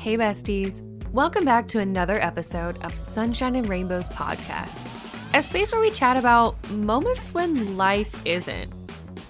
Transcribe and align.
Hey, 0.00 0.16
besties. 0.16 0.80
Welcome 1.12 1.44
back 1.44 1.66
to 1.68 1.78
another 1.78 2.18
episode 2.22 2.82
of 2.82 2.94
Sunshine 2.94 3.54
and 3.54 3.68
Rainbows 3.68 4.08
podcast, 4.08 4.88
a 5.34 5.42
space 5.42 5.72
where 5.72 5.80
we 5.82 5.90
chat 5.90 6.16
about 6.16 6.56
moments 6.70 7.34
when 7.34 7.76
life 7.76 8.22
isn't. 8.24 8.72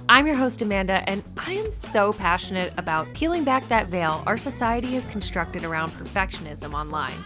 I'm 0.09 0.29
your 0.29 0.37
host, 0.37 0.62
Amanda, 0.62 1.03
and 1.11 1.25
I 1.37 1.54
am 1.54 1.72
so 1.72 2.12
passionate 2.12 2.72
about 2.77 3.12
peeling 3.14 3.43
back 3.43 3.67
that 3.67 3.88
veil 3.88 4.22
our 4.29 4.37
society 4.37 4.93
has 4.93 5.09
constructed 5.09 5.64
around 5.64 5.91
perfectionism 5.91 6.73
online. 6.73 7.18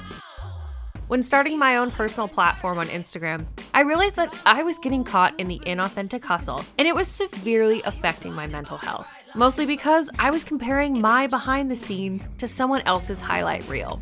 When 1.09 1.23
starting 1.23 1.59
my 1.59 1.77
own 1.77 1.91
personal 1.91 2.29
platform 2.29 2.79
on 2.79 2.87
Instagram, 2.87 3.45
I 3.75 3.83
realized 3.83 4.17
that 4.17 4.35
I 4.47 4.63
was 4.63 4.79
getting 4.79 5.05
caught 5.05 5.39
in 5.39 5.49
the 5.49 5.59
inauthentic 5.67 6.25
hustle, 6.25 6.65
and 6.79 6.89
it 6.89 6.95
was 6.95 7.09
severely 7.09 7.83
affecting 7.83 8.33
my 8.33 8.47
mental 8.47 8.79
health 8.79 9.07
mostly 9.35 9.67
because 9.67 10.11
I 10.19 10.31
was 10.31 10.45
comparing 10.45 11.01
my 11.01 11.27
behind 11.27 11.71
the 11.71 11.77
scenes 11.77 12.29
to 12.39 12.47
someone 12.47 12.83
else's 12.83 13.21
highlight 13.21 13.69
reel. 13.69 14.01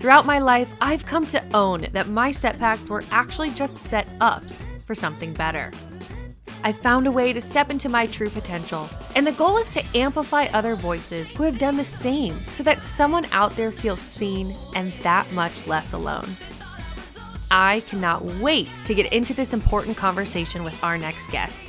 Throughout 0.00 0.26
my 0.26 0.38
life, 0.38 0.72
I've 0.80 1.06
come 1.06 1.26
to 1.28 1.42
own 1.54 1.86
that 1.92 2.08
my 2.08 2.30
setbacks 2.30 2.90
were 2.90 3.04
actually 3.10 3.50
just 3.50 3.76
set 3.78 4.06
ups 4.20 4.66
for 4.84 4.94
something 4.94 5.32
better. 5.32 5.72
I 6.62 6.72
found 6.72 7.06
a 7.06 7.12
way 7.12 7.32
to 7.34 7.40
step 7.40 7.70
into 7.70 7.90
my 7.90 8.06
true 8.06 8.30
potential, 8.30 8.88
and 9.14 9.26
the 9.26 9.32
goal 9.32 9.58
is 9.58 9.70
to 9.72 9.84
amplify 9.94 10.46
other 10.46 10.76
voices 10.76 11.30
who 11.30 11.42
have 11.42 11.58
done 11.58 11.76
the 11.76 11.84
same 11.84 12.42
so 12.48 12.62
that 12.62 12.82
someone 12.82 13.26
out 13.32 13.54
there 13.56 13.70
feels 13.70 14.00
seen 14.00 14.56
and 14.74 14.90
that 15.02 15.30
much 15.32 15.66
less 15.66 15.92
alone. 15.92 16.36
I 17.50 17.80
cannot 17.80 18.24
wait 18.24 18.72
to 18.86 18.94
get 18.94 19.12
into 19.12 19.34
this 19.34 19.52
important 19.52 19.96
conversation 19.96 20.64
with 20.64 20.82
our 20.82 20.96
next 20.96 21.30
guest. 21.30 21.66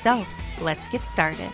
So, 0.00 0.26
let's 0.60 0.88
get 0.88 1.02
started. 1.02 1.50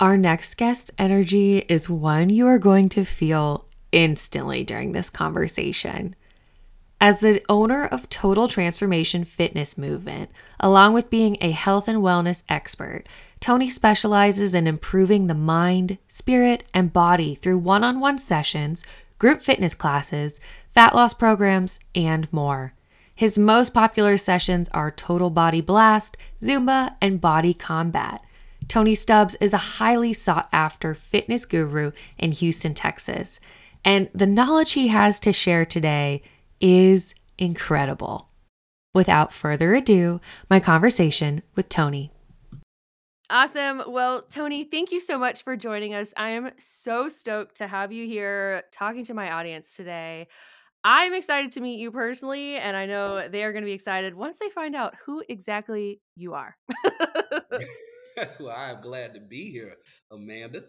Our 0.00 0.16
next 0.16 0.56
guest's 0.56 0.90
energy 0.96 1.58
is 1.58 1.90
one 1.90 2.30
you 2.30 2.46
are 2.46 2.58
going 2.58 2.88
to 2.90 3.04
feel 3.04 3.66
instantly 3.92 4.64
during 4.64 4.92
this 4.92 5.10
conversation. 5.10 6.16
As 7.02 7.20
the 7.20 7.42
owner 7.50 7.84
of 7.84 8.08
Total 8.08 8.48
Transformation 8.48 9.24
Fitness 9.24 9.76
Movement, 9.76 10.30
along 10.58 10.94
with 10.94 11.10
being 11.10 11.36
a 11.42 11.50
health 11.50 11.86
and 11.86 11.98
wellness 11.98 12.44
expert, 12.48 13.04
Tony 13.40 13.68
specializes 13.68 14.54
in 14.54 14.66
improving 14.66 15.26
the 15.26 15.34
mind, 15.34 15.98
spirit, 16.08 16.64
and 16.72 16.94
body 16.94 17.34
through 17.34 17.58
one 17.58 17.84
on 17.84 18.00
one 18.00 18.18
sessions, 18.18 18.82
group 19.18 19.42
fitness 19.42 19.74
classes, 19.74 20.40
fat 20.72 20.94
loss 20.94 21.12
programs, 21.12 21.78
and 21.94 22.26
more. 22.32 22.72
His 23.14 23.36
most 23.36 23.74
popular 23.74 24.16
sessions 24.16 24.70
are 24.70 24.90
Total 24.90 25.28
Body 25.28 25.60
Blast, 25.60 26.16
Zumba, 26.40 26.94
and 27.02 27.20
Body 27.20 27.52
Combat. 27.52 28.24
Tony 28.70 28.94
Stubbs 28.94 29.34
is 29.40 29.52
a 29.52 29.58
highly 29.58 30.12
sought 30.12 30.48
after 30.52 30.94
fitness 30.94 31.44
guru 31.44 31.90
in 32.16 32.30
Houston, 32.30 32.72
Texas, 32.72 33.40
and 33.84 34.08
the 34.14 34.28
knowledge 34.28 34.74
he 34.74 34.86
has 34.86 35.18
to 35.20 35.32
share 35.32 35.64
today 35.64 36.22
is 36.60 37.16
incredible. 37.36 38.28
Without 38.94 39.32
further 39.32 39.74
ado, 39.74 40.20
my 40.48 40.60
conversation 40.60 41.42
with 41.56 41.68
Tony. 41.68 42.12
Awesome. 43.28 43.82
Well, 43.88 44.22
Tony, 44.30 44.62
thank 44.62 44.92
you 44.92 45.00
so 45.00 45.18
much 45.18 45.42
for 45.42 45.56
joining 45.56 45.92
us. 45.92 46.14
I 46.16 46.28
am 46.30 46.52
so 46.60 47.08
stoked 47.08 47.56
to 47.56 47.66
have 47.66 47.90
you 47.90 48.06
here 48.06 48.62
talking 48.70 49.04
to 49.06 49.14
my 49.14 49.32
audience 49.32 49.74
today. 49.74 50.28
I'm 50.84 51.12
excited 51.12 51.50
to 51.52 51.60
meet 51.60 51.80
you 51.80 51.90
personally, 51.90 52.54
and 52.54 52.76
I 52.76 52.86
know 52.86 53.28
they 53.28 53.42
are 53.42 53.50
going 53.50 53.64
to 53.64 53.68
be 53.68 53.72
excited 53.72 54.14
once 54.14 54.38
they 54.38 54.48
find 54.48 54.76
out 54.76 54.94
who 55.04 55.24
exactly 55.28 56.00
you 56.14 56.34
are. 56.34 56.56
well, 58.40 58.56
I'm 58.56 58.80
glad 58.80 59.14
to 59.14 59.20
be 59.20 59.50
here, 59.50 59.76
Amanda. 60.10 60.64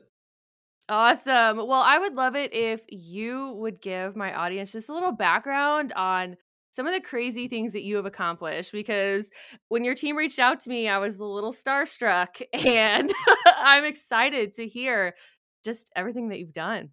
Awesome. 0.90 1.58
Well, 1.58 1.82
I 1.82 1.98
would 1.98 2.16
love 2.16 2.36
it 2.36 2.54
if 2.54 2.82
you 2.90 3.54
would 3.54 3.82
give 3.82 4.16
my 4.16 4.34
audience 4.34 4.74
just 4.74 4.90
a 4.90 4.94
little 4.94 5.14
background 5.14 5.94
on 5.94 6.36
some 6.72 6.88
of 6.88 6.94
the 6.94 7.02
crazy 7.02 7.48
things 7.48 7.74
that 7.74 7.84
you 7.84 7.98
have 7.98 8.06
accomplished 8.06 8.72
because 8.72 9.30
when 9.68 9.84
your 9.84 9.96
team 9.96 10.16
reached 10.16 10.40
out 10.40 10.60
to 10.62 10.70
me, 10.70 10.88
I 10.88 10.98
was 10.98 11.18
a 11.18 11.24
little 11.24 11.54
starstruck 11.54 12.42
and 12.54 13.12
I'm 13.46 13.86
excited 13.86 14.54
to 14.56 14.68
hear 14.68 15.16
just 15.64 15.92
everything 15.96 16.30
that 16.30 16.40
you've 16.40 16.54
done. 16.54 16.90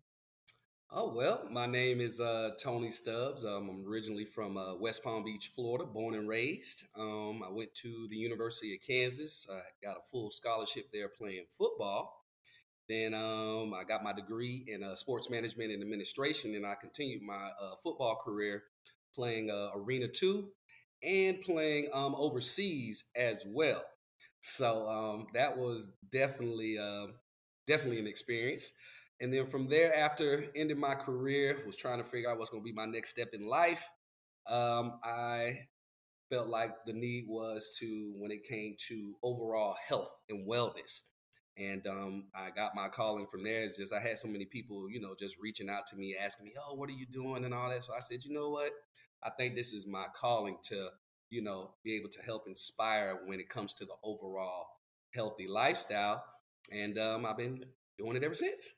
Oh, 0.90 1.12
well, 1.14 1.46
my 1.50 1.66
name 1.66 2.00
is 2.00 2.18
uh, 2.20 2.50
Tony 2.62 2.88
Stubbs. 2.88 3.44
Um, 3.44 3.68
I'm 3.68 3.86
originally 3.86 4.24
from 4.24 4.56
uh, 4.56 4.74
West 4.74 5.04
Palm 5.04 5.22
Beach, 5.22 5.52
Florida, 5.54 5.84
born 5.84 6.14
and 6.14 6.26
raised. 6.26 6.84
Um, 6.98 7.42
I 7.46 7.50
went 7.52 7.74
to 7.82 8.06
the 8.08 8.16
University 8.16 8.74
of 8.74 8.80
Kansas. 8.80 9.46
I 9.52 9.60
got 9.86 9.98
a 9.98 10.02
full 10.10 10.30
scholarship 10.30 10.86
there 10.90 11.10
playing 11.10 11.44
football. 11.50 12.24
Then 12.88 13.14
um, 13.14 13.74
I 13.74 13.84
got 13.84 14.04
my 14.04 14.12
degree 14.14 14.64
in 14.68 14.82
uh, 14.82 14.94
sports 14.94 15.30
management 15.30 15.72
and 15.72 15.82
administration, 15.82 16.54
and 16.54 16.66
I 16.66 16.74
continued 16.74 17.22
my 17.22 17.50
uh, 17.60 17.76
football 17.82 18.20
career 18.24 18.64
playing 19.14 19.50
uh, 19.50 19.70
Arena 19.76 20.08
2 20.08 20.48
and 21.02 21.40
playing 21.42 21.88
um, 21.94 22.14
overseas 22.16 23.04
as 23.16 23.44
well. 23.46 23.82
So 24.40 24.88
um, 24.88 25.26
that 25.34 25.58
was 25.58 25.90
definitely, 26.10 26.78
uh, 26.78 27.08
definitely 27.66 27.98
an 28.00 28.06
experience. 28.06 28.72
And 29.20 29.32
then 29.32 29.46
from 29.46 29.68
there, 29.68 29.94
after 29.96 30.46
ending 30.54 30.78
my 30.78 30.94
career, 30.94 31.60
was 31.66 31.76
trying 31.76 31.98
to 31.98 32.04
figure 32.04 32.30
out 32.30 32.38
what's 32.38 32.50
going 32.50 32.62
to 32.62 32.68
be 32.68 32.72
my 32.72 32.86
next 32.86 33.10
step 33.10 33.28
in 33.32 33.46
life. 33.46 33.88
Um, 34.46 35.00
I 35.04 35.66
felt 36.30 36.48
like 36.48 36.72
the 36.86 36.92
need 36.92 37.24
was 37.28 37.76
to 37.80 38.12
when 38.16 38.30
it 38.30 38.44
came 38.44 38.76
to 38.88 39.16
overall 39.22 39.76
health 39.86 40.12
and 40.28 40.48
wellness. 40.48 41.02
And 41.56 41.86
um, 41.88 42.26
I 42.34 42.50
got 42.50 42.76
my 42.76 42.88
calling 42.88 43.26
from 43.26 43.42
there. 43.42 43.62
It's 43.64 43.76
just 43.76 43.92
I 43.92 44.00
had 44.00 44.18
so 44.18 44.28
many 44.28 44.44
people, 44.44 44.88
you 44.90 45.00
know, 45.00 45.14
just 45.18 45.36
reaching 45.40 45.68
out 45.68 45.86
to 45.86 45.96
me, 45.96 46.16
asking 46.20 46.46
me, 46.46 46.52
"Oh, 46.60 46.74
what 46.74 46.88
are 46.88 46.92
you 46.92 47.06
doing?" 47.06 47.44
and 47.44 47.52
all 47.52 47.68
that. 47.70 47.82
So 47.82 47.94
I 47.94 48.00
said, 48.00 48.24
you 48.24 48.32
know 48.32 48.50
what? 48.50 48.72
I 49.24 49.30
think 49.30 49.56
this 49.56 49.72
is 49.72 49.86
my 49.86 50.06
calling 50.14 50.58
to, 50.68 50.90
you 51.30 51.42
know, 51.42 51.74
be 51.82 51.96
able 51.96 52.10
to 52.10 52.22
help 52.22 52.44
inspire 52.46 53.18
when 53.26 53.40
it 53.40 53.48
comes 53.48 53.74
to 53.74 53.84
the 53.84 53.96
overall 54.04 54.66
healthy 55.12 55.48
lifestyle. 55.48 56.22
And 56.72 56.96
um, 56.98 57.26
I've 57.26 57.36
been 57.36 57.64
doing 57.98 58.16
it 58.16 58.22
ever 58.22 58.34
since. 58.34 58.68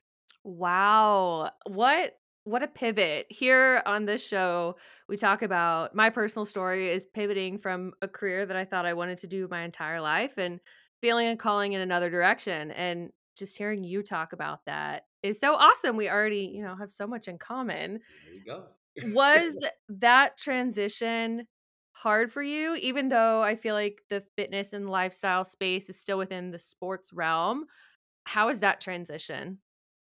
Wow. 0.43 1.51
What 1.67 2.17
what 2.43 2.63
a 2.63 2.67
pivot. 2.67 3.27
Here 3.29 3.83
on 3.85 4.05
this 4.05 4.25
show, 4.25 4.75
we 5.07 5.15
talk 5.15 5.43
about 5.43 5.93
my 5.93 6.09
personal 6.09 6.45
story 6.45 6.89
is 6.89 7.05
pivoting 7.05 7.59
from 7.59 7.93
a 8.01 8.07
career 8.07 8.47
that 8.47 8.57
I 8.57 8.65
thought 8.65 8.85
I 8.87 8.93
wanted 8.95 9.19
to 9.19 9.27
do 9.27 9.47
my 9.47 9.61
entire 9.61 10.01
life 10.01 10.39
and 10.39 10.59
feeling 11.01 11.27
a 11.27 11.35
calling 11.37 11.73
in 11.73 11.81
another 11.81 12.09
direction. 12.09 12.71
And 12.71 13.11
just 13.37 13.57
hearing 13.57 13.83
you 13.83 14.01
talk 14.01 14.33
about 14.33 14.65
that 14.65 15.05
is 15.21 15.39
so 15.39 15.53
awesome. 15.53 15.97
We 15.97 16.09
already, 16.09 16.51
you 16.51 16.63
know, 16.63 16.75
have 16.75 16.89
so 16.89 17.05
much 17.05 17.27
in 17.27 17.37
common. 17.37 17.99
There 18.23 18.33
you 18.33 18.43
go. 18.43 18.67
Was 19.03 19.59
that 19.89 20.37
transition 20.37 21.47
hard 21.93 22.31
for 22.31 22.41
you 22.41 22.75
even 22.75 23.09
though 23.09 23.41
I 23.41 23.55
feel 23.55 23.75
like 23.75 24.01
the 24.09 24.23
fitness 24.37 24.73
and 24.73 24.89
lifestyle 24.89 25.43
space 25.43 25.89
is 25.89 25.99
still 25.99 26.17
within 26.17 26.51
the 26.51 26.59
sports 26.59 27.11
realm? 27.13 27.65
How 28.25 28.49
is 28.49 28.61
that 28.61 28.81
transition? 28.81 29.59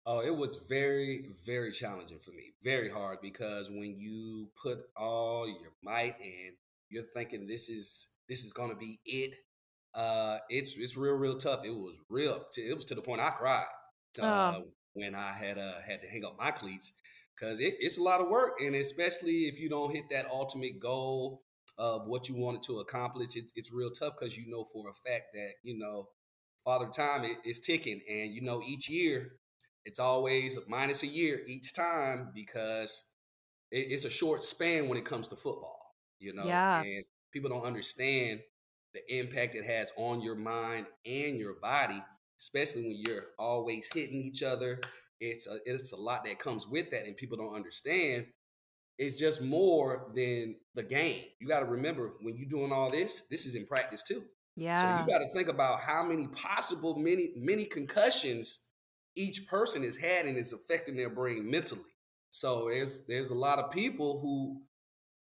Oh, 0.10 0.22
it 0.22 0.34
was 0.34 0.64
very, 0.70 1.26
very 1.46 1.70
challenging 1.70 2.20
for 2.20 2.32
me. 2.32 2.54
Very 2.64 2.90
hard 2.90 3.18
because 3.22 3.70
when 3.70 4.00
you 4.00 4.48
put 4.64 4.80
all 4.96 5.46
your 5.46 5.74
might 5.84 6.16
in, 6.22 6.54
you're 6.90 7.04
thinking 7.04 7.46
this 7.46 7.68
is 7.68 8.14
this 8.30 8.46
is 8.46 8.54
gonna 8.54 8.76
be 8.76 9.00
it. 9.06 9.36
Uh, 9.94 10.38
it's 10.48 10.78
it's 10.78 10.96
real, 10.96 11.16
real 11.16 11.36
tough. 11.36 11.66
It 11.66 11.76
was 11.76 12.00
real. 12.10 12.46
It 12.56 12.74
was 12.74 12.86
to 12.86 12.96
the 12.96 13.02
point 13.02 13.20
I 13.20 13.32
cried 13.32 13.66
uh, 14.22 14.54
oh. 14.56 14.68
when 14.94 15.14
I 15.14 15.34
had 15.34 15.58
uh, 15.58 15.82
had 15.86 16.02
to 16.02 16.08
hang 16.08 16.24
up 16.24 16.38
my 16.40 16.52
cleats 16.52 16.94
because 17.38 17.60
it, 17.60 17.74
it's 17.82 17.98
a 17.98 18.04
lot 18.04 18.22
of 18.22 18.30
work, 18.30 18.62
and 18.62 18.78
especially 18.78 19.42
if 19.42 19.60
you 19.60 19.68
don't 19.68 19.94
hit 19.94 20.06
that 20.12 20.28
ultimate 20.32 20.80
goal 20.80 21.42
of 21.78 22.08
what 22.08 22.30
you 22.30 22.38
wanted 22.38 22.62
to 22.64 22.80
accomplish, 22.80 23.36
it, 23.36 23.52
it's 23.56 23.74
real 23.74 23.92
tough 23.92 24.14
because 24.18 24.38
you 24.38 24.50
know 24.50 24.64
for 24.64 24.90
a 24.90 24.94
fact 24.94 25.34
that 25.34 25.50
you 25.64 25.78
know 25.78 26.08
Father 26.64 26.88
Time 26.88 27.26
is 27.44 27.60
ticking, 27.60 28.00
and 28.10 28.34
you 28.34 28.42
know 28.42 28.62
each 28.66 28.90
year 28.90 29.34
it's 29.88 30.00
always 30.00 30.60
minus 30.68 31.02
a 31.04 31.08
year 31.08 31.42
each 31.48 31.74
time 31.74 32.30
because 32.36 33.10
it, 33.72 33.88
it's 33.90 34.04
a 34.04 34.10
short 34.10 34.44
span 34.44 34.90
when 34.90 34.98
it 34.98 35.06
comes 35.06 35.30
to 35.30 35.38
football, 35.38 35.96
you 36.20 36.34
know? 36.34 36.44
Yeah. 36.46 36.82
And 36.82 37.06
people 37.32 37.50
don't 37.50 37.64
understand 37.64 38.42
the 38.94 39.18
impact 39.18 39.56
it 39.56 39.64
has 39.64 39.94
on 39.96 40.20
your 40.20 40.36
mind 40.36 40.88
and 41.06 41.40
your 41.40 41.54
body, 41.54 42.04
especially 42.38 42.82
when 42.82 42.98
you're 43.00 43.28
always 43.40 43.88
hitting 43.94 44.18
each 44.18 44.44
other. 44.44 44.82
It's 45.22 45.48
a, 45.48 45.60
it's 45.66 45.94
a 45.94 45.98
lot 45.98 46.26
that 46.26 46.38
comes 46.38 46.68
with 46.68 46.92
that, 46.92 47.06
and 47.06 47.16
people 47.16 47.38
don't 47.38 47.56
understand. 47.56 48.26
It's 48.98 49.18
just 49.18 49.42
more 49.42 50.12
than 50.14 50.58
the 50.76 50.84
game. 50.84 51.24
You 51.40 51.48
got 51.48 51.62
to 51.62 51.66
remember 51.66 52.16
when 52.22 52.36
you're 52.36 52.50
doing 52.50 52.74
all 52.74 52.90
this, 52.90 53.22
this 53.32 53.46
is 53.46 53.56
in 53.56 53.66
practice 53.66 54.04
too. 54.04 54.24
Yeah. 54.58 54.98
So 54.98 55.04
you 55.06 55.18
got 55.18 55.24
to 55.24 55.30
think 55.30 55.48
about 55.48 55.80
how 55.80 56.04
many 56.04 56.28
possible 56.28 56.96
many 56.98 57.32
many 57.38 57.66
concussions 57.66 58.67
each 59.18 59.48
person 59.48 59.84
has 59.84 59.98
had 59.98 60.26
and 60.26 60.38
is 60.38 60.54
affecting 60.54 60.96
their 60.96 61.10
brain 61.10 61.50
mentally. 61.50 61.82
So 62.30 62.70
there's 62.70 63.06
there's 63.06 63.32
a 63.32 63.36
lot 63.36 63.60
of 63.60 63.72
people 63.72 64.20
who, 64.22 64.62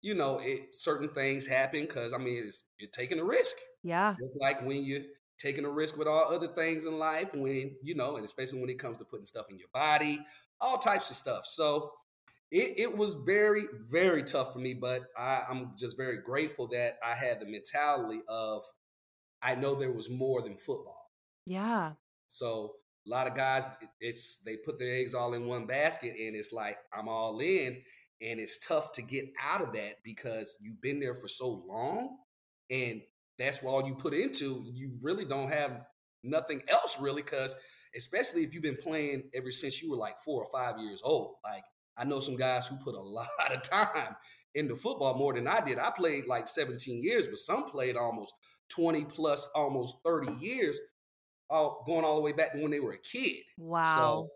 you 0.01 0.13
know, 0.13 0.39
it 0.39 0.75
certain 0.75 1.09
things 1.09 1.47
happen 1.47 1.81
because 1.81 2.13
I 2.13 2.17
mean 2.17 2.44
it's, 2.45 2.63
you're 2.77 2.89
taking 2.89 3.19
a 3.19 3.25
risk. 3.25 3.55
Yeah. 3.83 4.15
It's 4.19 4.38
like 4.39 4.65
when 4.65 4.83
you're 4.83 5.01
taking 5.38 5.65
a 5.65 5.69
risk 5.69 5.97
with 5.97 6.07
all 6.07 6.33
other 6.33 6.47
things 6.47 6.85
in 6.85 6.97
life 6.97 7.33
when, 7.33 7.75
you 7.83 7.95
know, 7.95 8.15
and 8.15 8.25
especially 8.25 8.59
when 8.59 8.69
it 8.69 8.79
comes 8.79 8.97
to 8.97 9.05
putting 9.05 9.25
stuff 9.25 9.49
in 9.49 9.57
your 9.57 9.69
body, 9.73 10.19
all 10.59 10.77
types 10.77 11.09
of 11.09 11.15
stuff. 11.15 11.45
So 11.45 11.91
it, 12.51 12.73
it 12.77 12.97
was 12.97 13.15
very, 13.25 13.65
very 13.88 14.23
tough 14.23 14.53
for 14.53 14.59
me, 14.59 14.73
but 14.73 15.03
I, 15.17 15.44
I'm 15.49 15.71
just 15.77 15.97
very 15.97 16.17
grateful 16.17 16.67
that 16.69 16.97
I 17.05 17.13
had 17.13 17.39
the 17.39 17.45
mentality 17.45 18.21
of 18.27 18.63
I 19.41 19.55
know 19.55 19.75
there 19.75 19.91
was 19.91 20.09
more 20.09 20.41
than 20.41 20.57
football. 20.57 21.11
Yeah. 21.45 21.94
So 22.27 22.73
a 23.07 23.09
lot 23.09 23.27
of 23.27 23.36
guys, 23.36 23.65
it's 24.00 24.39
they 24.39 24.57
put 24.57 24.80
their 24.80 24.95
eggs 24.95 25.13
all 25.13 25.33
in 25.33 25.48
one 25.48 25.65
basket, 25.65 26.13
and 26.19 26.36
it's 26.36 26.51
like 26.51 26.77
I'm 26.94 27.07
all 27.07 27.39
in, 27.39 27.81
and 28.21 28.39
it's 28.39 28.65
tough 28.65 28.92
to 28.94 29.01
get 29.01 29.25
out 29.42 29.62
of 29.62 29.74
that 29.74 29.95
because 30.04 30.57
you've 30.62 30.81
been 30.81 31.00
there 31.00 31.13
for 31.13 31.27
so 31.27 31.63
long, 31.68 32.18
and 32.69 33.01
that's 33.39 33.63
all 33.63 33.88
you 33.88 33.95
put 33.95 34.13
into. 34.13 34.63
You 34.74 34.98
really 35.01 35.25
don't 35.25 35.51
have 35.51 35.83
nothing 36.24 36.62
else 36.68 36.98
really, 37.00 37.21
because 37.21 37.56
especially 37.95 38.44
if 38.44 38.54
you've 38.54 38.63
been 38.63 38.77
playing 38.77 39.24
ever 39.33 39.51
since 39.51 39.81
you 39.81 39.89
were 39.89 39.98
like 39.98 40.19
four 40.19 40.44
or 40.44 40.50
five 40.51 40.80
years 40.80 41.01
old. 41.04 41.36
Like 41.44 41.63
I 41.98 42.04
know 42.04 42.19
some 42.19 42.36
guys 42.36 42.68
who 42.68 42.77
put 42.77 42.95
a 42.95 43.01
lot 43.01 43.27
of 43.51 43.62
time 43.63 44.15
into 44.56 44.75
football 44.75 45.15
more 45.15 45.33
than 45.33 45.48
I 45.48 45.62
did. 45.62 45.80
I 45.80 45.92
played 45.92 46.27
like 46.27 46.48
17 46.48 47.01
years, 47.04 47.27
but 47.27 47.38
some 47.38 47.69
played 47.69 47.95
almost 47.95 48.33
20 48.69 49.06
plus, 49.06 49.50
almost 49.56 49.95
30 50.06 50.33
years, 50.39 50.80
all 51.49 51.83
going 51.85 52.05
all 52.05 52.15
the 52.15 52.21
way 52.21 52.31
back 52.31 52.53
to 52.53 52.61
when 52.61 52.71
they 52.71 52.79
were 52.79 52.94
a 52.94 52.99
kid. 52.99 53.44
Wow. 53.57 54.27
So, 54.27 54.31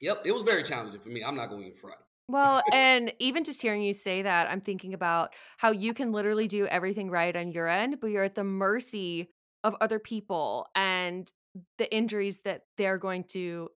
yep, 0.00 0.22
it 0.24 0.32
was 0.32 0.42
very 0.42 0.62
challenging 0.62 1.00
for 1.00 1.10
me. 1.10 1.22
I'm 1.24 1.36
not 1.36 1.50
going 1.50 1.72
to 1.72 1.78
front. 1.78 2.00
Well, 2.28 2.62
and 2.72 3.14
even 3.18 3.44
just 3.44 3.62
hearing 3.62 3.82
you 3.82 3.94
say 3.94 4.22
that, 4.22 4.50
I'm 4.50 4.60
thinking 4.60 4.92
about 4.92 5.34
how 5.56 5.70
you 5.70 5.94
can 5.94 6.12
literally 6.12 6.46
do 6.46 6.66
everything 6.66 7.10
right 7.10 7.34
on 7.34 7.52
your 7.52 7.68
end, 7.68 8.00
but 8.00 8.08
you're 8.08 8.24
at 8.24 8.34
the 8.34 8.44
mercy 8.44 9.30
of 9.64 9.74
other 9.80 9.98
people 9.98 10.68
and 10.74 11.30
the 11.78 11.92
injuries 11.94 12.42
that 12.42 12.64
they're 12.76 12.98
going 12.98 13.24
to 13.24 13.70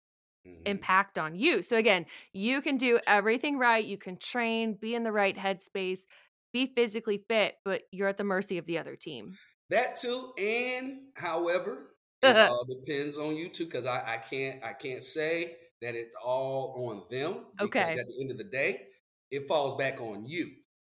Mhm. 0.44 0.64
impact 0.66 1.18
on 1.18 1.34
you. 1.34 1.62
So 1.62 1.76
again, 1.76 2.06
you 2.32 2.60
can 2.62 2.76
do 2.76 3.00
everything 3.06 3.58
right, 3.58 3.84
you 3.84 3.98
can 3.98 4.18
train, 4.18 4.74
be 4.74 4.94
in 4.94 5.02
the 5.04 5.12
right 5.12 5.36
headspace, 5.36 6.06
be 6.52 6.72
physically 6.74 7.24
fit, 7.28 7.56
but 7.64 7.84
you're 7.92 8.08
at 8.08 8.18
the 8.18 8.24
mercy 8.24 8.58
of 8.58 8.66
the 8.66 8.78
other 8.78 8.96
team. 8.96 9.38
That 9.70 9.96
too, 9.96 10.32
and 10.38 11.08
however, 11.14 11.94
it 12.24 12.38
all 12.48 12.64
depends 12.64 13.18
on 13.18 13.36
you 13.36 13.48
too, 13.48 13.64
because 13.66 13.86
I, 13.86 14.14
I 14.14 14.16
can't 14.18 14.62
I 14.64 14.72
can't 14.72 15.02
say 15.02 15.56
that 15.82 15.94
it's 15.94 16.16
all 16.24 16.88
on 16.88 17.04
them 17.10 17.46
because 17.60 17.96
Okay. 17.96 18.00
at 18.00 18.06
the 18.06 18.20
end 18.20 18.30
of 18.30 18.38
the 18.38 18.44
day, 18.44 18.88
it 19.30 19.46
falls 19.48 19.74
back 19.76 20.00
on 20.00 20.24
you. 20.26 20.48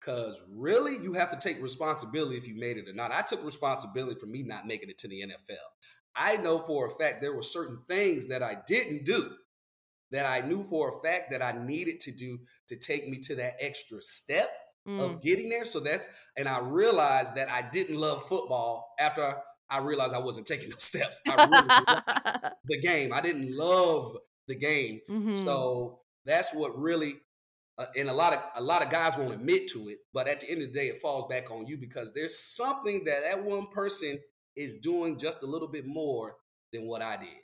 Cause 0.01 0.43
really, 0.49 0.95
you 0.97 1.13
have 1.13 1.29
to 1.31 1.37
take 1.37 1.61
responsibility 1.63 2.37
if 2.39 2.49
you 2.49 2.59
made 2.59 2.79
it 2.79 2.89
or 2.89 2.95
not. 2.95 3.13
I 3.13 3.21
took 3.21 3.45
responsibility 3.45 4.19
for 4.19 4.27
me 4.27 4.43
not 4.43 4.67
making 4.67 4.89
it 4.89 4.97
to 4.99 5.09
the 5.09 5.21
NFL. 5.23 5.57
I 6.17 6.37
know 6.39 6.59
for 6.59 6.87
a 6.87 6.91
fact 6.91 7.21
there 7.21 7.35
were 7.35 7.43
certain 7.43 7.85
things 7.87 8.29
that 8.29 8.43
I 8.43 8.57
didn't 8.67 9.05
do 9.05 9.37
that 10.11 10.27
I 10.27 10.47
knew 10.47 10.63
for 10.65 10.89
a 10.99 11.03
fact 11.05 11.31
that 11.31 11.43
I 11.43 11.53
needed 11.53 12.01
to 12.01 12.13
do 12.13 12.41
to 12.69 12.77
take 12.77 13.09
me 13.09 13.19
to 13.21 13.35
that 13.37 13.55
extra 13.61 14.01
step 14.01 14.51
Mm. 14.87 15.15
of 15.15 15.23
getting 15.23 15.49
there. 15.49 15.65
So 15.65 15.81
that's 15.81 16.07
and 16.37 16.49
I 16.49 16.59
realized 16.59 17.35
that 17.37 17.49
I 17.49 17.63
didn't 17.63 17.97
love 17.97 18.23
football 18.23 18.95
after 18.99 19.41
I 19.71 19.79
realized 19.79 20.15
I 20.15 20.19
wasn't 20.19 20.47
taking 20.47 20.71
those 20.71 20.85
steps. 20.85 21.21
I 21.29 21.37
really 21.37 21.71
the 22.65 22.81
game. 22.81 23.13
I 23.13 23.21
didn't 23.21 23.57
love 23.57 24.17
the 24.49 24.57
game. 24.57 25.01
Mhm. 25.09 25.33
So 25.33 26.01
that's 26.25 26.55
what 26.55 26.79
really 26.79 27.15
uh, 27.79 27.87
and 27.97 28.09
a 28.09 28.13
lot 28.15 28.35
of 28.35 28.41
a 28.57 28.63
lot 28.63 28.83
of 28.85 28.91
guys 28.91 29.17
won't 29.17 29.35
admit 29.35 29.69
to 29.71 29.89
it, 29.89 29.99
but 30.13 30.29
at 30.29 30.41
the 30.41 30.51
end 30.51 30.63
of 30.63 30.69
the 30.69 30.75
day, 30.75 30.89
it 30.89 31.01
falls 31.01 31.27
back 31.29 31.51
on 31.51 31.67
you 31.67 31.79
because 31.79 32.13
there's 32.13 32.39
something 32.39 33.05
that 33.05 33.23
that 33.23 33.43
one 33.45 33.69
person 33.69 34.21
is 34.57 34.77
doing 34.79 35.19
just 35.19 35.43
a 35.43 35.47
little 35.47 35.69
bit 35.69 35.87
more 35.87 36.37
than 36.73 36.87
what 36.87 37.03
I 37.03 37.17
did. 37.17 37.39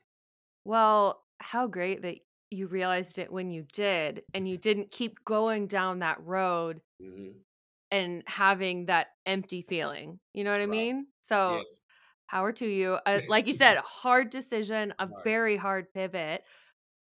Well, 0.64 1.25
how 1.38 1.67
great 1.67 2.02
that 2.02 2.19
you 2.50 2.67
realized 2.67 3.19
it 3.19 3.32
when 3.32 3.50
you 3.50 3.62
did 3.72 4.25
and 4.34 4.49
you 4.49 4.56
didn't 4.58 4.90
keep 4.90 5.25
going 5.25 5.67
down 5.67 6.00
that 6.00 6.22
road 6.22 6.81
hmm 7.00 7.46
and 7.90 8.22
having 8.26 8.87
that 8.87 9.08
empty 9.25 9.62
feeling. 9.62 10.19
You 10.34 10.44
know 10.44 10.52
what 10.52 10.61
I 10.61 10.67
mean? 10.67 11.06
So, 11.22 11.58
Yes. 11.58 11.81
Power 12.28 12.52
to 12.52 12.67
you. 12.67 12.99
Uh, 13.06 13.20
like 13.28 13.46
you 13.46 13.52
said, 13.52 13.78
hard 13.78 14.31
decision, 14.31 14.94
a 14.99 15.08
very 15.25 15.56
hard 15.56 15.93
pivot. 15.93 16.43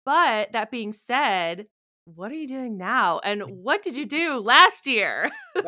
But 0.05 0.51
that 0.53 0.71
being 0.71 0.93
said, 0.93 1.67
what 2.05 2.31
are 2.31 2.35
you 2.35 2.47
doing 2.47 2.77
now? 2.77 3.19
And 3.19 3.43
what 3.63 3.81
did 3.81 3.95
you 3.95 4.05
do 4.05 4.39
last 4.39 4.87
year? 4.87 5.31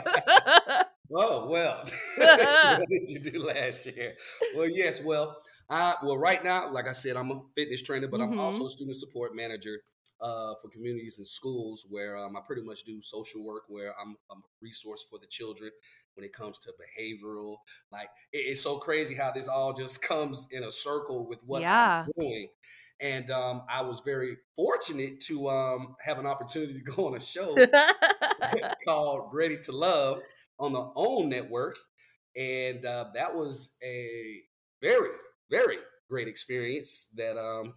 Oh 1.16 1.48
well, 1.48 1.86
what 2.18 2.90
did 2.90 3.08
you 3.08 3.20
do 3.20 3.46
last 3.46 3.86
year? 3.86 4.16
Well, 4.52 4.68
yes, 4.70 5.02
well, 5.02 5.38
I 5.70 5.96
well 6.04 6.18
right 6.18 6.44
now, 6.44 6.70
like 6.70 6.88
I 6.88 6.92
said, 6.92 7.16
I'm 7.16 7.32
a 7.32 7.42
fitness 7.56 7.82
trainer, 7.82 8.08
but 8.10 8.22
I'm 8.22 8.34
also 8.38 8.66
Mhm. 8.66 8.68
a 8.68 8.70
student 8.70 8.98
support 8.98 9.34
manager 9.34 9.80
uh, 10.22 10.56
for 10.62 10.70
communities 10.70 11.18
and 11.18 11.28
schools, 11.28 11.86
where 11.90 12.18
um, 12.18 12.36
I 12.36 12.42
pretty 12.46 12.62
much 12.64 12.84
do 12.84 13.02
social 13.02 13.46
work, 13.46 13.64
where 13.68 13.94
I'm, 14.00 14.16
I'm 14.32 14.40
a 14.40 14.50
resource 14.62 15.06
for 15.10 15.20
the 15.20 15.28
children 15.28 15.72
when 16.16 16.26
it 16.26 16.34
comes 16.34 16.60
to 16.60 16.72
behavioral. 16.72 17.58
Like 17.92 18.10
it- 18.34 18.46
it's 18.48 18.62
so 18.62 18.78
crazy 18.78 19.16
how 19.16 19.32
this 19.32 19.48
all 19.48 19.74
just 19.74 20.02
comes 20.08 20.48
in 20.52 20.64
a 20.64 20.72
circle 20.72 21.28
with 21.28 21.44
what 21.46 21.62
I'm 21.72 22.12
doing. 22.20 22.50
And 23.00 23.30
um, 23.30 23.62
I 23.70 23.82
was 23.84 24.00
very 24.00 24.38
fortunate 24.56 25.20
to 25.28 25.50
um, 25.50 25.96
have 26.04 26.18
an 26.18 26.26
opportunity 26.26 26.74
to 26.74 26.80
go 26.96 27.08
on 27.08 27.16
a 27.16 27.20
show 27.20 27.56
called 28.86 29.30
Ready 29.34 29.58
to 29.58 29.72
Love 29.72 30.22
on 30.60 30.74
the 30.74 30.82
OWN 30.96 31.30
network. 31.30 31.78
And 32.36 32.86
uh, 32.86 33.06
that 33.16 33.34
was 33.36 33.76
a 33.84 34.42
very, 34.82 35.10
very 35.50 35.78
great 36.10 36.28
experience 36.28 37.10
that 37.16 37.38
um, 37.38 37.74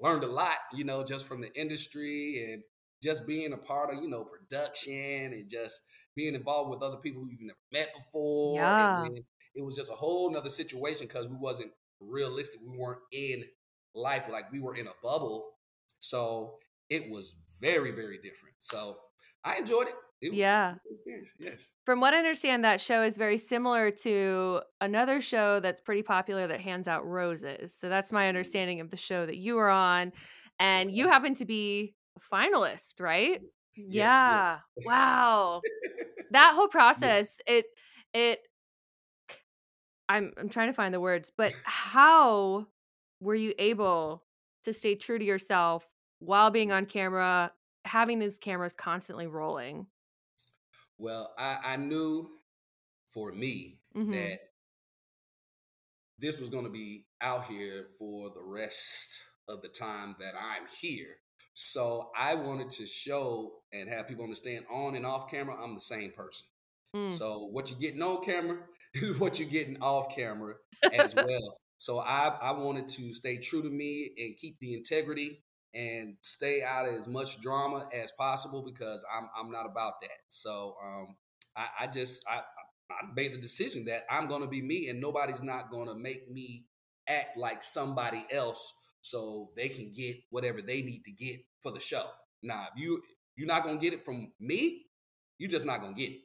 learned 0.00 0.24
a 0.24 0.28
lot, 0.28 0.56
you 0.72 0.84
know, 0.84 1.04
just 1.04 1.26
from 1.26 1.40
the 1.40 1.52
industry 1.54 2.52
and 2.52 2.62
just 3.02 3.26
being 3.26 3.52
a 3.52 3.56
part 3.56 3.92
of, 3.92 4.02
you 4.02 4.08
know, 4.08 4.24
production 4.24 5.32
and 5.32 5.50
just 5.50 5.82
being 6.16 6.34
involved 6.34 6.70
with 6.70 6.82
other 6.82 6.96
people 6.96 7.22
who 7.22 7.30
you've 7.30 7.40
never 7.40 7.58
met 7.72 7.88
before. 7.96 8.62
And 8.62 8.64
yeah. 8.64 9.00
then 9.02 9.24
it 9.54 9.64
was 9.64 9.76
just 9.76 9.90
a 9.90 9.94
whole 9.94 10.30
nother 10.30 10.50
situation 10.50 11.06
because 11.06 11.28
we 11.28 11.36
wasn't 11.36 11.70
realistic. 12.00 12.60
We 12.60 12.76
weren't 12.76 13.00
in 13.12 13.44
life, 13.94 14.28
like 14.30 14.50
we 14.52 14.60
were 14.60 14.74
in 14.74 14.86
a 14.86 14.92
bubble. 15.02 15.50
So 16.00 16.56
it 16.90 17.10
was 17.10 17.36
very, 17.60 17.90
very 17.92 18.18
different. 18.18 18.56
So 18.58 18.98
I 19.44 19.56
enjoyed 19.56 19.88
it. 19.88 19.94
It 20.20 20.30
was 20.30 20.38
Yeah. 20.38 20.74
yes, 21.06 21.34
yes. 21.38 21.72
From 21.84 22.00
what 22.00 22.12
I 22.14 22.18
understand, 22.18 22.64
that 22.64 22.80
show 22.80 23.02
is 23.02 23.16
very 23.16 23.38
similar 23.38 23.90
to 23.92 24.60
another 24.80 25.20
show 25.20 25.60
that's 25.60 25.80
pretty 25.80 26.02
popular 26.02 26.46
that 26.48 26.60
hands 26.60 26.88
out 26.88 27.06
roses. 27.06 27.74
So 27.74 27.88
that's 27.88 28.10
my 28.12 28.24
mm. 28.24 28.28
understanding 28.28 28.80
of 28.80 28.90
the 28.90 28.96
show 28.96 29.26
that 29.26 29.36
you 29.36 29.54
were 29.56 29.70
on. 29.70 30.12
And 30.58 30.90
you 30.90 31.08
happen 31.08 31.34
to 31.34 31.44
be 31.44 31.94
a 32.16 32.34
finalist, 32.34 33.00
right? 33.00 33.40
Yes. 33.76 34.10
Yeah. 34.12 34.58
Wow. 34.84 35.62
That 36.30 36.52
whole 36.54 36.68
Yeah. 36.94 37.20
process, 37.20 37.40
it 37.46 37.64
it 38.12 38.40
I'm 40.08 40.32
I'm 40.38 40.48
trying 40.48 40.68
to 40.68 40.72
find 40.74 40.92
the 40.94 41.00
words, 41.00 41.30
but 41.36 41.54
how 41.64 42.66
were 43.20 43.34
you 43.34 43.54
able 43.58 44.24
to 44.64 44.72
stay 44.72 44.94
true 44.94 45.18
to 45.18 45.24
yourself 45.24 45.86
while 46.20 46.50
being 46.50 46.72
on 46.72 46.86
camera, 46.86 47.52
having 47.84 48.18
these 48.18 48.38
cameras 48.38 48.72
constantly 48.72 49.26
rolling? 49.26 49.86
Well, 50.98 51.32
I, 51.38 51.58
I 51.64 51.76
knew 51.76 52.28
for 53.12 53.32
me 53.32 53.80
Mhm. 53.94 54.12
that 54.12 54.38
this 56.18 56.40
was 56.40 56.50
going 56.50 56.64
to 56.64 56.70
be 56.70 57.06
out 57.20 57.46
here 57.46 57.86
for 57.98 58.30
the 58.34 58.42
rest 58.42 59.20
of 59.48 59.62
the 59.62 59.68
time 59.68 60.16
that 60.20 60.34
I'm 60.34 60.64
here. 60.80 61.16
So 61.54 62.10
I 62.16 62.34
wanted 62.34 62.70
to 62.70 62.86
show 62.86 63.62
and 63.72 63.88
have 63.88 64.08
people 64.08 64.24
understand 64.24 64.64
on 64.70 64.94
and 64.94 65.06
off 65.06 65.30
camera, 65.30 65.56
I'm 65.62 65.74
the 65.74 65.80
same 65.80 66.12
person. 66.12 66.46
Mm. 66.94 67.10
So 67.12 67.48
what 67.52 67.70
you're 67.70 67.80
getting 67.80 68.02
on 68.02 68.22
camera 68.22 68.58
is 68.94 69.18
what 69.18 69.38
you're 69.38 69.48
getting 69.48 69.80
off 69.80 70.14
camera 70.14 70.54
as 70.92 71.14
well. 71.14 71.58
So 71.78 72.00
I, 72.00 72.36
I 72.40 72.52
wanted 72.52 72.88
to 72.88 73.12
stay 73.12 73.38
true 73.38 73.62
to 73.62 73.70
me 73.70 74.10
and 74.18 74.36
keep 74.36 74.58
the 74.60 74.74
integrity 74.74 75.42
and 75.74 76.16
stay 76.22 76.62
out 76.66 76.88
of 76.88 76.94
as 76.94 77.06
much 77.06 77.40
drama 77.40 77.88
as 77.94 78.12
possible 78.12 78.62
because 78.62 79.04
I'm 79.14 79.28
I'm 79.36 79.50
not 79.50 79.66
about 79.66 80.00
that. 80.02 80.18
So 80.28 80.76
um, 80.82 81.16
I, 81.56 81.66
I 81.80 81.86
just 81.86 82.24
I, 82.28 82.40
I 82.90 82.94
made 83.14 83.34
the 83.34 83.40
decision 83.40 83.84
that 83.86 84.04
I'm 84.10 84.28
going 84.28 84.42
to 84.42 84.48
be 84.48 84.62
me 84.62 84.88
and 84.88 85.00
nobody's 85.00 85.42
not 85.42 85.70
going 85.70 85.88
to 85.88 85.94
make 85.94 86.30
me 86.30 86.64
act 87.08 87.36
like 87.36 87.62
somebody 87.62 88.24
else 88.32 88.74
so 89.00 89.50
they 89.56 89.68
can 89.68 89.92
get 89.92 90.16
whatever 90.30 90.60
they 90.60 90.82
need 90.82 91.04
to 91.04 91.12
get 91.12 91.40
for 91.60 91.70
the 91.70 91.80
show. 91.80 92.04
Now, 92.42 92.68
if 92.72 92.80
you 92.80 93.02
you're 93.36 93.46
not 93.48 93.62
going 93.62 93.78
to 93.78 93.82
get 93.82 93.92
it 93.92 94.04
from 94.04 94.32
me, 94.40 94.86
you're 95.38 95.50
just 95.50 95.66
not 95.66 95.80
going 95.80 95.94
to 95.94 96.00
get 96.00 96.12
it. 96.12 96.20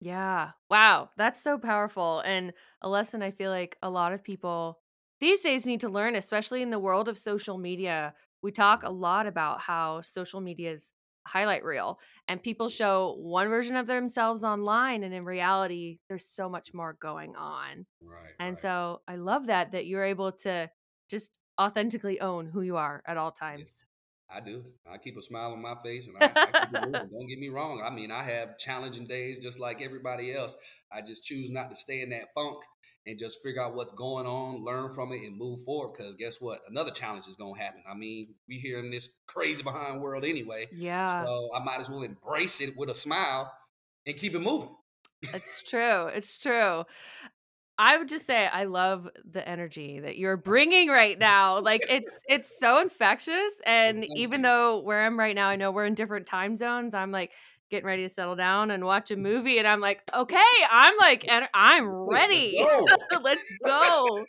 Yeah. 0.00 0.50
Wow. 0.68 1.10
That's 1.16 1.42
so 1.42 1.58
powerful. 1.58 2.20
And 2.20 2.52
a 2.82 2.88
lesson 2.88 3.22
I 3.22 3.30
feel 3.30 3.50
like 3.50 3.76
a 3.82 3.88
lot 3.88 4.12
of 4.12 4.22
people 4.22 4.78
these 5.20 5.40
days 5.40 5.64
need 5.64 5.80
to 5.80 5.88
learn, 5.88 6.14
especially 6.14 6.62
in 6.62 6.70
the 6.70 6.78
world 6.78 7.08
of 7.08 7.18
social 7.18 7.56
media. 7.56 8.14
We 8.42 8.52
talk 8.52 8.82
a 8.82 8.90
lot 8.90 9.26
about 9.26 9.60
how 9.60 10.02
social 10.02 10.40
media 10.40 10.72
is 10.72 10.90
highlight 11.26 11.64
reel 11.64 11.98
and 12.28 12.42
people 12.42 12.68
show 12.68 13.16
one 13.18 13.48
version 13.48 13.76
of 13.76 13.86
themselves 13.86 14.44
online 14.44 15.02
and 15.02 15.12
in 15.12 15.24
reality 15.24 15.98
there's 16.08 16.24
so 16.24 16.48
much 16.48 16.72
more 16.72 16.96
going 17.00 17.34
on. 17.36 17.84
Right. 18.00 18.32
And 18.38 18.50
right. 18.50 18.58
so 18.58 19.00
I 19.08 19.16
love 19.16 19.48
that 19.48 19.72
that 19.72 19.86
you're 19.86 20.04
able 20.04 20.32
to 20.32 20.70
just 21.10 21.38
authentically 21.60 22.20
own 22.20 22.46
who 22.46 22.62
you 22.62 22.76
are 22.76 23.02
at 23.06 23.16
all 23.16 23.32
times. 23.32 23.84
I 24.28 24.40
do. 24.40 24.64
I 24.90 24.98
keep 24.98 25.16
a 25.16 25.22
smile 25.22 25.52
on 25.52 25.62
my 25.62 25.76
face 25.84 26.08
and 26.08 26.16
I, 26.20 26.32
I 26.34 26.66
keep 26.66 26.74
it. 26.74 26.92
Don't 26.92 27.26
get 27.28 27.38
me 27.38 27.48
wrong. 27.48 27.82
I 27.84 27.90
mean, 27.90 28.10
I 28.10 28.24
have 28.24 28.58
challenging 28.58 29.06
days 29.06 29.38
just 29.38 29.60
like 29.60 29.80
everybody 29.80 30.32
else. 30.32 30.56
I 30.92 31.00
just 31.00 31.24
choose 31.24 31.50
not 31.50 31.70
to 31.70 31.76
stay 31.76 32.02
in 32.02 32.10
that 32.10 32.34
funk 32.34 32.62
and 33.06 33.18
just 33.18 33.42
figure 33.42 33.62
out 33.62 33.74
what's 33.74 33.92
going 33.92 34.26
on, 34.26 34.64
learn 34.64 34.88
from 34.88 35.12
it, 35.12 35.22
and 35.22 35.36
move 35.36 35.60
forward. 35.62 35.96
Because 35.96 36.16
guess 36.16 36.40
what? 36.40 36.60
Another 36.68 36.90
challenge 36.90 37.26
is 37.26 37.36
going 37.36 37.54
to 37.54 37.60
happen. 37.60 37.82
I 37.88 37.94
mean, 37.94 38.34
we 38.48 38.56
here 38.58 38.80
in 38.80 38.90
this 38.90 39.10
crazy 39.26 39.62
behind 39.62 40.00
world 40.00 40.24
anyway. 40.24 40.66
yeah. 40.74 41.24
So 41.24 41.50
I 41.54 41.62
might 41.62 41.80
as 41.80 41.88
well 41.88 42.02
embrace 42.02 42.60
it 42.60 42.76
with 42.76 42.90
a 42.90 42.94
smile 42.94 43.52
and 44.06 44.16
keep 44.16 44.34
it 44.34 44.40
moving. 44.40 44.74
It's 45.32 45.62
true. 45.62 46.06
It's 46.06 46.38
true. 46.38 46.84
I 47.78 47.98
would 47.98 48.08
just 48.08 48.26
say 48.26 48.46
I 48.46 48.64
love 48.64 49.08
the 49.30 49.46
energy 49.46 50.00
that 50.00 50.16
you're 50.16 50.36
bringing 50.36 50.88
right 50.88 51.18
now. 51.18 51.60
Like 51.60 51.82
it's 51.88 52.20
it's 52.28 52.58
so 52.58 52.80
infectious 52.80 53.60
and 53.66 54.06
even 54.16 54.42
though 54.42 54.80
where 54.80 55.04
I'm 55.04 55.18
right 55.18 55.34
now, 55.34 55.48
I 55.48 55.56
know 55.56 55.70
we're 55.70 55.86
in 55.86 55.94
different 55.94 56.26
time 56.26 56.56
zones. 56.56 56.94
I'm 56.94 57.10
like 57.10 57.32
getting 57.70 57.86
ready 57.86 58.02
to 58.02 58.08
settle 58.08 58.36
down 58.36 58.70
and 58.70 58.84
watch 58.84 59.10
a 59.10 59.16
movie 59.16 59.58
and 59.58 59.66
I'm 59.66 59.80
like, 59.80 60.02
"Okay, 60.14 60.42
I'm 60.70 60.96
like 60.98 61.26
I'm 61.54 62.06
Let's 62.06 62.20
ready. 62.20 62.58
go. 62.58 62.86
Let's 63.22 63.48
go." 63.64 64.24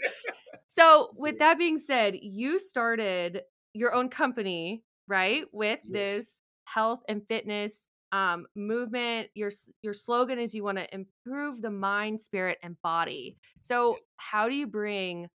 So, 0.68 1.10
with 1.16 1.38
that 1.40 1.58
being 1.58 1.78
said, 1.78 2.16
you 2.22 2.60
started 2.60 3.42
your 3.74 3.94
own 3.94 4.10
company, 4.10 4.84
right? 5.08 5.46
With 5.52 5.80
yes. 5.84 5.92
this 5.92 6.38
health 6.66 7.02
and 7.08 7.22
fitness 7.28 7.88
um 8.12 8.46
movement. 8.56 9.30
Your 9.34 9.52
your 9.82 9.94
slogan 9.94 10.40
is 10.40 10.56
you 10.56 10.64
want 10.64 10.78
to 10.78 10.96
improve 10.96 11.62
the 11.62 11.72
mind, 11.72 12.22
spirit 12.22 12.58
and 12.64 12.82
body. 12.82 13.38
So, 13.62 13.98
how 14.18 14.50
do 14.50 14.56
you 14.56 14.68
bring 14.68 15.28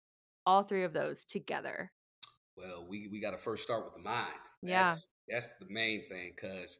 all 0.46 0.62
three 0.62 0.84
of 0.84 0.92
those 0.92 1.24
together? 1.24 1.92
Well, 2.56 2.86
we 2.88 3.08
we 3.10 3.20
got 3.20 3.30
to 3.32 3.38
first 3.38 3.62
start 3.62 3.84
with 3.84 3.94
the 3.94 4.00
mind. 4.00 4.26
Yeah. 4.62 4.88
That's 4.88 5.08
that's 5.28 5.52
the 5.58 5.66
main 5.68 6.02
thing 6.04 6.32
because 6.34 6.78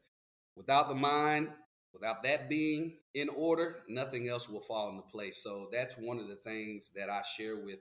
without 0.55 0.89
the 0.89 0.95
mind, 0.95 1.49
without 1.93 2.23
that 2.23 2.49
being 2.49 2.97
in 3.13 3.29
order, 3.29 3.77
nothing 3.87 4.27
else 4.27 4.49
will 4.49 4.61
fall 4.61 4.89
into 4.89 5.03
place. 5.03 5.43
So 5.43 5.69
that's 5.71 5.95
one 5.97 6.19
of 6.19 6.27
the 6.27 6.35
things 6.35 6.91
that 6.95 7.09
I 7.09 7.21
share 7.21 7.57
with 7.63 7.79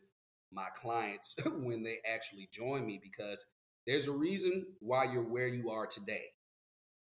my 0.52 0.68
clients 0.74 1.36
when 1.46 1.82
they 1.82 1.98
actually 2.12 2.48
join 2.52 2.86
me 2.86 3.00
because 3.02 3.46
there's 3.86 4.08
a 4.08 4.12
reason 4.12 4.66
why 4.80 5.04
you're 5.04 5.22
where 5.28 5.48
you 5.48 5.70
are 5.70 5.86
today 5.86 6.26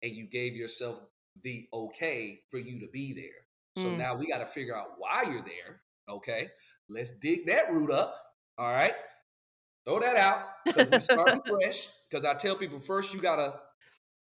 and 0.04 0.14
you 0.14 0.28
gave 0.28 0.56
yourself 0.56 1.00
the 1.44 1.68
okay 1.74 2.42
for 2.50 2.58
you 2.58 2.80
to 2.82 2.88
be 2.92 3.14
there. 3.14 3.46
So 3.76 3.90
Mm. 3.90 3.98
now 3.98 4.16
we 4.16 4.28
got 4.28 4.40
to 4.40 4.46
figure 4.46 4.76
out 4.76 4.94
why 4.98 5.24
you're 5.24 5.44
there. 5.44 5.82
Okay. 6.10 6.50
Let's 6.90 7.12
dig 7.12 7.48
that 7.48 7.72
root 7.72 7.92
up. 7.92 8.16
All 8.58 8.72
right. 8.72 8.94
Throw 9.86 10.00
that 10.00 10.16
out 10.18 10.42
because 10.66 10.90
we 10.90 11.00
starting 11.02 11.42
fresh. 11.42 11.88
Because 12.10 12.26
I 12.26 12.34
tell 12.36 12.56
people 12.56 12.80
first, 12.80 13.14
you 13.14 13.22
got 13.22 13.38
to 13.38 13.54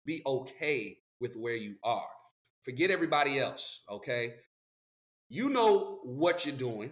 be 0.05 0.23
okay 0.27 0.99
with 1.23 1.35
where 1.37 1.57
you 1.57 1.77
are. 1.83 2.09
Forget 2.61 2.91
everybody 2.91 3.39
else. 3.39 3.83
Okay. 3.91 4.35
You 5.31 5.49
know 5.49 6.01
what 6.03 6.45
you're 6.45 6.55
doing, 6.55 6.91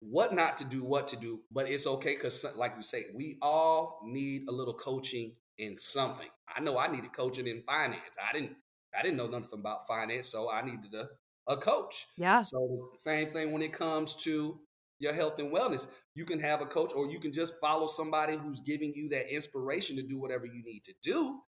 what 0.00 0.34
not 0.34 0.58
to 0.58 0.64
do, 0.64 0.84
what 0.84 1.08
to 1.08 1.16
do, 1.16 1.40
but 1.50 1.66
it's 1.66 1.86
okay 1.86 2.14
because, 2.14 2.44
like 2.58 2.76
we 2.76 2.82
say, 2.82 3.04
we 3.14 3.38
all 3.40 4.00
need 4.04 4.42
a 4.48 4.52
little 4.52 4.74
coaching 4.74 5.36
in 5.56 5.78
something. 5.78 6.28
I 6.54 6.60
know 6.60 6.76
I 6.76 6.88
needed 6.88 7.14
coaching 7.14 7.46
in 7.46 7.62
finance. 7.62 8.16
I 8.22 8.34
didn't. 8.34 8.56
I 8.94 9.00
didn't 9.00 9.16
know 9.16 9.28
nothing 9.28 9.58
about 9.58 9.88
finance, 9.88 10.28
so 10.28 10.52
I 10.52 10.60
needed 10.60 10.92
a, 10.92 11.08
a 11.50 11.56
coach. 11.56 12.08
yeah. 12.18 12.42
So 12.42 12.90
the 12.92 12.98
same 12.98 13.30
thing 13.30 13.50
when 13.50 13.62
it 13.62 13.72
comes 13.72 14.14
to 14.24 14.60
your 15.02 15.12
health 15.12 15.38
and 15.38 15.52
wellness. 15.52 15.88
You 16.14 16.24
can 16.24 16.38
have 16.40 16.60
a 16.60 16.66
coach, 16.66 16.92
or 16.94 17.10
you 17.10 17.18
can 17.18 17.32
just 17.32 17.60
follow 17.60 17.88
somebody 17.88 18.36
who's 18.36 18.60
giving 18.60 18.94
you 18.94 19.08
that 19.10 19.34
inspiration 19.34 19.96
to 19.96 20.02
do 20.02 20.18
whatever 20.18 20.46
you 20.46 20.62
need 20.64 20.84
to 20.84 20.94
do. 21.02 21.40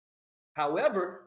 However, 0.55 1.21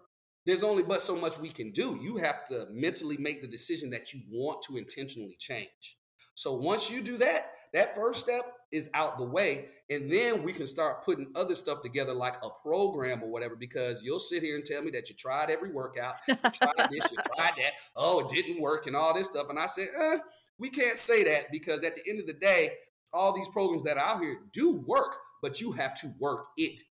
there's 0.46 0.62
only 0.62 0.82
but 0.82 1.00
so 1.00 1.16
much 1.16 1.38
we 1.38 1.48
can 1.48 1.72
do. 1.72 1.98
You 2.00 2.16
have 2.18 2.46
to 2.48 2.66
mentally 2.70 3.16
make 3.16 3.42
the 3.42 3.48
decision 3.48 3.90
that 3.90 4.14
you 4.14 4.20
want 4.30 4.62
to 4.62 4.76
intentionally 4.76 5.36
change. 5.38 5.98
So 6.34 6.54
once 6.54 6.90
you 6.90 7.02
do 7.02 7.16
that, 7.18 7.52
that 7.72 7.94
first 7.94 8.20
step 8.22 8.44
is 8.70 8.90
out 8.94 9.18
the 9.18 9.24
way. 9.24 9.66
And 9.88 10.10
then 10.10 10.42
we 10.42 10.52
can 10.52 10.66
start 10.66 11.04
putting 11.04 11.28
other 11.34 11.54
stuff 11.54 11.82
together 11.82 12.12
like 12.12 12.36
a 12.42 12.48
program 12.62 13.22
or 13.22 13.30
whatever, 13.30 13.56
because 13.56 14.02
you'll 14.02 14.20
sit 14.20 14.42
here 14.42 14.56
and 14.56 14.64
tell 14.64 14.82
me 14.82 14.90
that 14.92 15.08
you 15.08 15.14
tried 15.14 15.50
every 15.50 15.70
workout, 15.70 16.16
you 16.28 16.34
tried 16.34 16.90
this, 16.90 17.10
you 17.10 17.18
tried 17.34 17.52
that, 17.56 17.72
oh, 17.96 18.20
it 18.20 18.28
didn't 18.28 18.60
work, 18.60 18.86
and 18.86 18.96
all 18.96 19.14
this 19.14 19.28
stuff. 19.28 19.46
And 19.48 19.58
I 19.58 19.66
said, 19.66 19.88
eh, 19.98 20.18
we 20.58 20.68
can't 20.70 20.96
say 20.96 21.24
that 21.24 21.50
because 21.50 21.84
at 21.84 21.94
the 21.94 22.02
end 22.08 22.20
of 22.20 22.26
the 22.26 22.32
day, 22.34 22.72
all 23.12 23.32
these 23.32 23.48
programs 23.48 23.84
that 23.84 23.96
are 23.96 24.04
out 24.04 24.22
here 24.22 24.36
do 24.52 24.84
work, 24.86 25.16
but 25.40 25.60
you 25.60 25.72
have 25.72 25.98
to 26.00 26.12
work 26.18 26.46
it. 26.56 26.82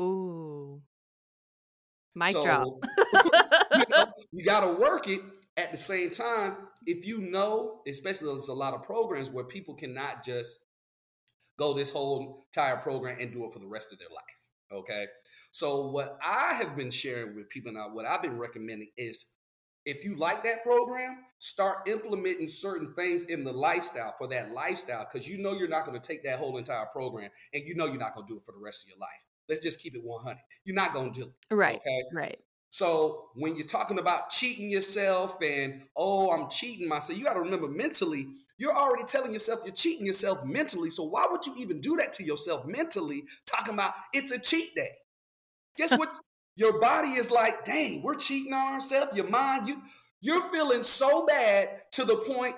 Ooh. 0.00 0.82
Mic 2.14 2.32
drop. 2.32 2.66
So 2.66 2.80
you, 3.76 3.84
know, 3.90 4.06
you 4.32 4.44
got 4.44 4.60
to 4.60 4.72
work 4.72 5.08
it 5.08 5.20
at 5.56 5.72
the 5.72 5.78
same 5.78 6.10
time. 6.10 6.56
If 6.86 7.06
you 7.06 7.20
know, 7.20 7.80
especially 7.86 8.28
there's 8.28 8.48
a 8.48 8.54
lot 8.54 8.74
of 8.74 8.82
programs 8.82 9.30
where 9.30 9.44
people 9.44 9.74
cannot 9.74 10.24
just 10.24 10.60
go 11.56 11.72
this 11.72 11.90
whole 11.90 12.46
entire 12.46 12.76
program 12.76 13.18
and 13.20 13.32
do 13.32 13.44
it 13.44 13.52
for 13.52 13.58
the 13.58 13.66
rest 13.66 13.92
of 13.92 13.98
their 13.98 14.08
life. 14.08 14.80
Okay. 14.80 15.06
So 15.50 15.90
what 15.90 16.18
I 16.24 16.54
have 16.54 16.76
been 16.76 16.90
sharing 16.90 17.36
with 17.36 17.48
people 17.48 17.72
now, 17.72 17.88
what 17.92 18.06
I've 18.06 18.22
been 18.22 18.38
recommending 18.38 18.88
is 18.96 19.26
if 19.84 20.04
you 20.04 20.16
like 20.16 20.42
that 20.44 20.62
program, 20.62 21.18
start 21.38 21.86
implementing 21.88 22.48
certain 22.48 22.94
things 22.94 23.24
in 23.24 23.44
the 23.44 23.52
lifestyle 23.52 24.14
for 24.16 24.26
that 24.28 24.50
lifestyle 24.50 25.04
because 25.04 25.28
you 25.28 25.42
know 25.42 25.52
you're 25.52 25.68
not 25.68 25.84
going 25.84 26.00
to 26.00 26.06
take 26.06 26.24
that 26.24 26.38
whole 26.38 26.56
entire 26.56 26.86
program 26.86 27.30
and 27.52 27.64
you 27.66 27.74
know 27.74 27.86
you're 27.86 27.98
not 27.98 28.14
going 28.14 28.26
to 28.26 28.32
do 28.32 28.38
it 28.38 28.42
for 28.42 28.52
the 28.52 28.64
rest 28.64 28.84
of 28.84 28.88
your 28.88 28.98
life. 28.98 29.10
Let's 29.48 29.60
just 29.60 29.82
keep 29.82 29.94
it 29.94 30.02
100. 30.02 30.38
You're 30.64 30.74
not 30.74 30.94
going 30.94 31.12
to 31.12 31.20
do 31.20 31.26
it. 31.26 31.54
right. 31.54 31.76
Okay. 31.76 32.02
Right. 32.12 32.38
So 32.70 33.26
when 33.34 33.54
you're 33.54 33.66
talking 33.66 34.00
about 34.00 34.30
cheating 34.30 34.68
yourself 34.68 35.38
and 35.40 35.82
oh, 35.96 36.32
I'm 36.32 36.50
cheating 36.50 36.88
myself, 36.88 37.16
you 37.18 37.24
got 37.24 37.34
to 37.34 37.40
remember 37.40 37.68
mentally, 37.68 38.26
you're 38.58 38.76
already 38.76 39.04
telling 39.04 39.32
yourself 39.32 39.60
you're 39.64 39.74
cheating 39.74 40.06
yourself 40.06 40.44
mentally. 40.44 40.90
So 40.90 41.04
why 41.04 41.26
would 41.30 41.46
you 41.46 41.54
even 41.58 41.80
do 41.80 41.96
that 41.96 42.12
to 42.14 42.24
yourself 42.24 42.66
mentally? 42.66 43.24
Talking 43.46 43.74
about 43.74 43.92
it's 44.12 44.32
a 44.32 44.38
cheat 44.38 44.74
day. 44.74 44.90
Guess 45.76 45.96
what? 45.96 46.08
Your 46.56 46.80
body 46.80 47.10
is 47.10 47.30
like, 47.30 47.64
dang, 47.64 48.02
we're 48.02 48.14
cheating 48.14 48.52
on 48.52 48.74
ourselves. 48.74 49.16
Your 49.16 49.28
mind, 49.28 49.68
you 49.68 49.80
you're 50.20 50.40
feeling 50.40 50.82
so 50.82 51.26
bad 51.26 51.68
to 51.92 52.04
the 52.04 52.16
point 52.16 52.56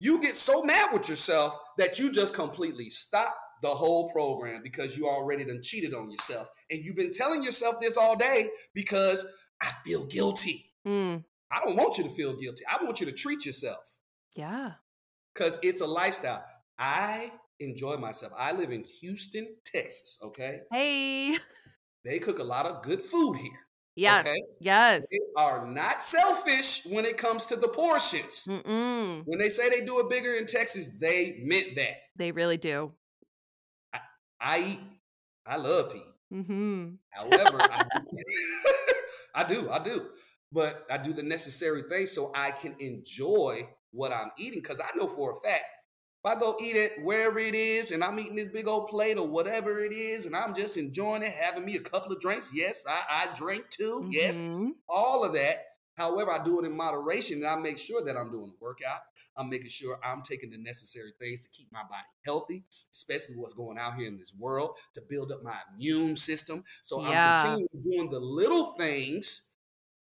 you 0.00 0.20
get 0.20 0.36
so 0.36 0.62
mad 0.62 0.88
with 0.92 1.08
yourself 1.08 1.56
that 1.76 1.98
you 1.98 2.10
just 2.10 2.34
completely 2.34 2.88
stop 2.88 3.36
the 3.62 3.68
whole 3.68 4.10
program 4.10 4.62
because 4.62 4.96
you 4.96 5.08
already 5.08 5.44
done 5.44 5.60
cheated 5.62 5.94
on 5.94 6.10
yourself. 6.10 6.48
And 6.70 6.84
you've 6.84 6.96
been 6.96 7.12
telling 7.12 7.42
yourself 7.42 7.76
this 7.80 7.96
all 7.96 8.16
day 8.16 8.50
because 8.74 9.24
I 9.60 9.70
feel 9.84 10.06
guilty. 10.06 10.72
Mm. 10.86 11.24
I 11.50 11.60
don't 11.64 11.76
want 11.76 11.98
you 11.98 12.04
to 12.04 12.10
feel 12.10 12.34
guilty. 12.36 12.64
I 12.70 12.82
want 12.84 13.00
you 13.00 13.06
to 13.06 13.12
treat 13.12 13.46
yourself 13.46 13.96
Yeah. 14.36 14.72
because 15.34 15.58
it's 15.62 15.80
a 15.80 15.86
lifestyle. 15.86 16.44
I 16.78 17.32
enjoy 17.58 17.96
myself. 17.96 18.32
I 18.38 18.52
live 18.52 18.70
in 18.70 18.84
Houston, 19.00 19.48
Texas, 19.64 20.18
okay? 20.22 20.60
Hey. 20.70 21.38
They 22.04 22.18
cook 22.18 22.38
a 22.38 22.44
lot 22.44 22.66
of 22.66 22.82
good 22.82 23.02
food 23.02 23.36
here, 23.38 23.66
Yes. 23.96 24.26
okay? 24.26 24.36
Yes. 24.60 25.06
They 25.10 25.18
are 25.36 25.66
not 25.66 26.02
selfish 26.02 26.86
when 26.86 27.04
it 27.04 27.16
comes 27.16 27.46
to 27.46 27.56
the 27.56 27.68
portions. 27.68 28.46
Mm-mm. 28.48 29.22
When 29.26 29.38
they 29.38 29.48
say 29.48 29.68
they 29.68 29.84
do 29.84 29.98
it 30.00 30.08
bigger 30.08 30.32
in 30.34 30.46
Texas, 30.46 30.98
they 30.98 31.40
meant 31.42 31.74
that. 31.76 31.96
They 32.16 32.30
really 32.30 32.56
do. 32.58 32.92
I 34.40 34.58
eat. 34.60 34.80
I 35.46 35.56
love 35.56 35.88
to 35.90 35.96
eat. 35.96 36.14
Mm-hmm. 36.32 36.94
However, 37.10 37.70
I, 37.72 37.86
I 39.34 39.44
do, 39.44 39.70
I 39.70 39.78
do, 39.78 40.06
but 40.52 40.86
I 40.90 40.98
do 40.98 41.12
the 41.12 41.22
necessary 41.22 41.82
things 41.88 42.12
so 42.12 42.32
I 42.34 42.50
can 42.50 42.74
enjoy 42.78 43.62
what 43.92 44.12
I'm 44.12 44.30
eating 44.38 44.60
because 44.60 44.80
I 44.80 44.96
know 44.96 45.06
for 45.06 45.32
a 45.32 45.36
fact 45.48 45.64
if 46.24 46.30
I 46.30 46.34
go 46.38 46.56
eat 46.60 46.76
it 46.76 47.02
wherever 47.02 47.38
it 47.38 47.54
is 47.54 47.92
and 47.92 48.02
I'm 48.02 48.18
eating 48.18 48.36
this 48.36 48.48
big 48.48 48.66
old 48.66 48.88
plate 48.88 49.16
or 49.18 49.26
whatever 49.26 49.78
it 49.80 49.92
is 49.92 50.26
and 50.26 50.34
I'm 50.34 50.54
just 50.54 50.76
enjoying 50.76 51.22
it, 51.22 51.32
having 51.32 51.64
me 51.64 51.76
a 51.76 51.80
couple 51.80 52.12
of 52.12 52.20
drinks. 52.20 52.50
Yes, 52.52 52.84
I, 52.88 53.28
I 53.30 53.34
drink 53.34 53.70
too. 53.70 54.06
Yes, 54.10 54.42
Mhm. 54.42 54.72
all 54.88 55.24
of 55.24 55.32
that. 55.34 55.64
However, 55.98 56.30
I 56.30 56.42
do 56.44 56.60
it 56.60 56.64
in 56.64 56.76
moderation 56.76 57.38
and 57.38 57.46
I 57.48 57.56
make 57.56 57.76
sure 57.76 58.04
that 58.04 58.16
I'm 58.16 58.30
doing 58.30 58.52
the 58.52 58.56
workout. 58.64 59.00
I'm 59.36 59.50
making 59.50 59.70
sure 59.70 59.98
I'm 60.04 60.22
taking 60.22 60.50
the 60.50 60.56
necessary 60.56 61.12
things 61.18 61.44
to 61.44 61.50
keep 61.50 61.66
my 61.72 61.82
body 61.82 62.06
healthy, 62.24 62.64
especially 62.92 63.34
what's 63.34 63.52
going 63.52 63.78
out 63.78 63.96
here 63.96 64.06
in 64.06 64.16
this 64.16 64.32
world 64.38 64.76
to 64.94 65.02
build 65.10 65.32
up 65.32 65.42
my 65.42 65.56
immune 65.74 66.14
system. 66.14 66.62
So 66.82 67.02
Yeah. 67.02 67.34
I'm 67.34 67.36
continuing 67.36 67.68
doing 67.82 68.10
the 68.10 68.20
little 68.20 68.66
things 68.78 69.50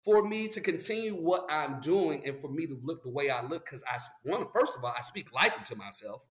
for 0.05 0.23
me 0.23 0.49
to 0.49 0.61
continue 0.61 1.15
what 1.15 1.47
I'm 1.49 1.81
doing 1.81 2.23
and 2.27 2.39
for 2.43 2.51
me 2.51 2.67
to 2.67 2.79
look 2.83 3.03
the 3.03 3.11
way 3.11 3.31
I 3.31 3.41
look. 3.43 3.65
Because 3.65 3.83
I 3.89 3.97
one, 4.23 4.47
first 4.55 4.77
of 4.77 4.85
all, 4.85 4.95
I 4.97 5.01
speak 5.01 5.33
life 5.33 5.55
into 5.57 5.77
myself. 5.77 6.27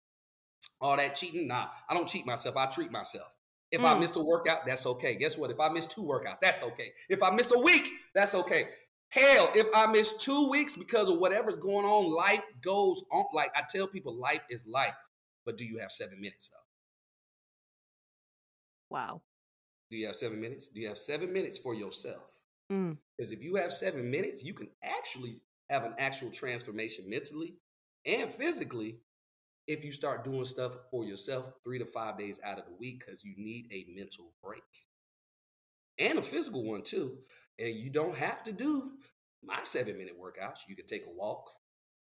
All 0.80 0.96
that 0.96 1.16
cheating, 1.16 1.48
nah, 1.48 1.70
I 1.90 1.96
don't 1.96 2.08
cheat 2.08 2.28
myself. 2.28 2.56
I 2.56 2.68
treat 2.68 2.92
myself. 2.92 3.36
If 3.72 3.82
mm. 3.82 3.86
I 3.86 3.98
miss 3.98 4.16
a 4.16 4.24
workout, 4.24 4.66
that's 4.66 4.86
okay. 4.86 5.16
Guess 5.16 5.38
what? 5.38 5.50
If 5.50 5.60
I 5.60 5.70
miss 5.70 5.88
two 5.88 6.04
workouts, 6.04 6.40
that's 6.40 6.62
okay. 6.64 6.92
If 7.10 7.24
I 7.24 7.32
miss 7.32 7.52
a 7.54 7.60
week, 7.60 7.90
that's 8.14 8.36
okay. 8.36 8.68
Hell, 9.10 9.50
if 9.56 9.68
I 9.74 9.88
miss 9.88 10.14
two 10.18 10.50
weeks 10.50 10.76
because 10.76 11.10
of 11.10 11.20
whatever's 11.20 11.58
going 11.58 11.86
on, 11.86 12.14
life 12.14 12.44
goes 12.62 13.04
on. 13.12 13.26
Like 13.34 13.52
I 13.56 13.64
tell 13.70 13.88
people, 13.88 14.14
life 14.14 14.46
is 14.50 14.66
life. 14.68 14.96
But 15.46 15.58
do 15.58 15.66
you 15.66 15.80
have 15.80 15.92
seven 15.92 16.20
minutes 16.20 16.50
though? 16.50 16.58
Wow. 18.90 19.22
Do 19.92 19.98
you 19.98 20.08
have 20.08 20.16
seven 20.16 20.42
minutes? 20.42 20.68
Do 20.68 20.82
you 20.82 20.88
have 20.88 20.98
seven 20.98 21.32
minutes 21.32 21.58
for 21.58 21.74
yourself? 21.74 22.42
Mm. 22.72 22.98
Because 23.18 23.32
if 23.32 23.44
you 23.44 23.56
have 23.56 23.72
seven 23.72 24.10
minutes, 24.10 24.44
you 24.44 24.54
can 24.54 24.70
actually 24.84 25.40
have 25.70 25.84
an 25.84 25.94
actual 25.98 26.32
transformation 26.32 27.10
mentally 27.10 27.56
and 28.06 28.32
physically 28.32 28.98
if 29.68 29.84
you 29.84 29.92
start 29.92 30.24
doing 30.24 30.46
stuff 30.46 30.76
for 30.92 31.06
yourself 31.06 31.52
three 31.64 31.80
to 31.80 31.86
five 31.86 32.18
days 32.18 32.40
out 32.44 32.60
of 32.60 32.66
the 32.66 32.74
week 32.80 33.00
because 33.00 33.24
you 33.24 33.34
need 33.38 33.66
a 33.72 33.86
mental 33.96 34.32
break 34.44 34.62
and 36.00 36.20
a 36.20 36.22
physical 36.22 36.64
one 36.64 36.84
too. 36.84 37.18
And 37.60 37.76
you 37.76 37.90
don't 37.90 38.16
have 38.16 38.44
to 38.44 38.52
do 38.52 38.92
my 39.44 39.60
seven 39.64 39.98
minute 39.98 40.16
workouts. 40.20 40.62
You 40.68 40.76
can 40.76 40.86
take 40.86 41.06
a 41.06 41.12
walk. 41.12 41.50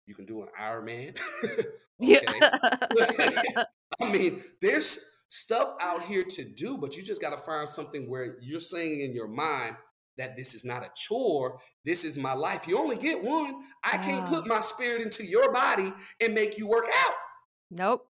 You 0.05 0.15
can 0.15 0.25
do 0.25 0.41
an 0.41 0.49
Ironman. 0.59 1.19
yeah. 1.99 2.19
I 4.01 4.11
mean, 4.11 4.41
there's 4.61 5.21
stuff 5.27 5.75
out 5.81 6.03
here 6.03 6.23
to 6.23 6.43
do, 6.43 6.77
but 6.77 6.95
you 6.95 7.03
just 7.03 7.21
got 7.21 7.31
to 7.31 7.37
find 7.37 7.67
something 7.67 8.09
where 8.09 8.37
you're 8.41 8.59
saying 8.59 9.01
in 9.01 9.13
your 9.13 9.27
mind 9.27 9.75
that 10.17 10.35
this 10.35 10.53
is 10.53 10.65
not 10.65 10.83
a 10.83 10.89
chore. 10.95 11.59
This 11.85 12.03
is 12.03 12.17
my 12.17 12.33
life. 12.33 12.67
You 12.67 12.77
only 12.77 12.97
get 12.97 13.23
one. 13.23 13.55
I 13.83 13.97
can't 13.97 14.27
put 14.27 14.45
my 14.45 14.59
spirit 14.59 15.01
into 15.01 15.25
your 15.25 15.51
body 15.51 15.91
and 16.21 16.33
make 16.33 16.57
you 16.57 16.67
work 16.67 16.87
out. 17.07 17.13
Nope. 17.71 18.07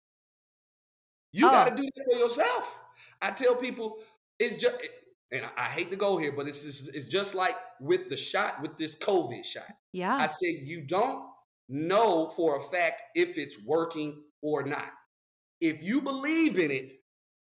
You 1.32 1.46
oh. 1.46 1.50
got 1.50 1.68
to 1.68 1.74
do 1.74 1.86
it 1.86 2.04
for 2.10 2.18
yourself. 2.18 2.80
I 3.20 3.32
tell 3.32 3.56
people 3.56 3.98
it's 4.38 4.56
just, 4.56 4.76
and 5.30 5.44
I 5.56 5.64
hate 5.64 5.90
to 5.90 5.96
go 5.96 6.16
here, 6.16 6.32
but 6.32 6.48
it's 6.48 6.64
just, 6.64 6.94
it's 6.94 7.08
just 7.08 7.34
like 7.34 7.56
with 7.80 8.08
the 8.08 8.16
shot, 8.16 8.62
with 8.62 8.76
this 8.76 8.98
COVID 8.98 9.44
shot. 9.44 9.68
Yeah. 9.92 10.16
I 10.16 10.26
said 10.26 10.54
you 10.62 10.86
don't 10.86 11.24
know 11.68 12.26
for 12.34 12.56
a 12.56 12.60
fact 12.60 13.02
if 13.14 13.36
it's 13.36 13.58
working 13.64 14.22
or 14.42 14.62
not. 14.62 14.90
If 15.60 15.82
you 15.82 16.00
believe 16.00 16.58
in 16.58 16.70
it, 16.70 16.92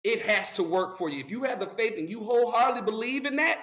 it 0.05 0.23
has 0.23 0.52
to 0.52 0.62
work 0.62 0.99
for 0.99 1.09
you. 1.09 1.21
If 1.21 1.31
you 1.31 1.45
have 1.45 1.61
the 1.61 1.67
faith 1.67 1.95
and 1.97 2.11
you 2.11 2.21
wholeheartedly 2.21 2.83
believe 2.83 3.25
in 3.25 3.37
that, 3.37 3.61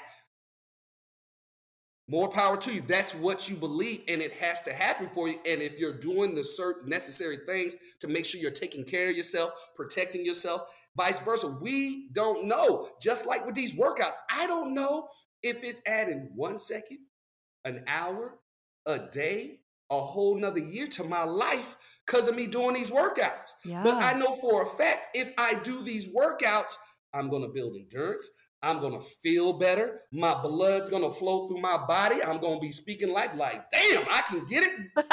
more 2.09 2.27
power 2.27 2.57
to 2.57 2.73
you. 2.73 2.81
That's 2.81 3.13
what 3.13 3.49
you 3.51 3.55
believe, 3.55 4.01
and 4.07 4.19
it 4.19 4.33
has 4.33 4.63
to 4.63 4.73
happen 4.73 5.09
for 5.13 5.29
you. 5.29 5.35
And 5.45 5.61
if 5.61 5.77
you're 5.77 5.93
doing 5.93 6.33
the 6.33 6.43
certain 6.43 6.89
necessary 6.89 7.37
things 7.45 7.77
to 7.99 8.07
make 8.07 8.25
sure 8.25 8.41
you're 8.41 8.49
taking 8.49 8.83
care 8.83 9.09
of 9.09 9.15
yourself, 9.15 9.51
protecting 9.75 10.25
yourself, 10.25 10.63
vice 10.95 11.19
versa, 11.19 11.57
we 11.61 12.09
don't 12.13 12.47
know. 12.47 12.89
Just 13.01 13.25
like 13.25 13.45
with 13.45 13.55
these 13.55 13.75
workouts, 13.75 14.13
I 14.29 14.47
don't 14.47 14.73
know 14.73 15.07
if 15.43 15.63
it's 15.63 15.81
adding 15.85 16.31
one 16.35 16.57
second, 16.57 16.99
an 17.65 17.83
hour, 17.87 18.39
a 18.85 18.99
day, 18.99 19.59
a 19.91 19.99
whole 19.99 20.37
nother 20.37 20.59
year 20.59 20.87
to 20.87 21.03
my 21.03 21.23
life 21.23 21.75
because 22.05 22.27
of 22.27 22.35
me 22.35 22.47
doing 22.47 22.73
these 22.73 22.91
workouts. 22.91 23.53
Yeah. 23.65 23.83
But 23.83 23.95
I 23.95 24.13
know 24.13 24.33
for 24.33 24.63
a 24.63 24.65
fact 24.65 25.07
if 25.13 25.33
I 25.37 25.55
do 25.55 25.81
these 25.81 26.07
workouts, 26.07 26.75
I'm 27.13 27.29
going 27.29 27.41
to 27.41 27.49
build 27.49 27.75
endurance. 27.75 28.29
I'm 28.61 28.81
gonna 28.81 28.99
feel 28.99 29.53
better. 29.53 30.01
My 30.11 30.41
blood's 30.41 30.89
gonna 30.89 31.09
flow 31.09 31.47
through 31.47 31.61
my 31.61 31.77
body. 31.77 32.21
I'm 32.21 32.39
gonna 32.39 32.59
be 32.59 32.71
speaking 32.71 33.09
life 33.09 33.31
like, 33.35 33.71
damn, 33.71 34.03
I 34.09 34.21
can 34.27 34.45
get 34.45 34.63
it. 34.63 34.73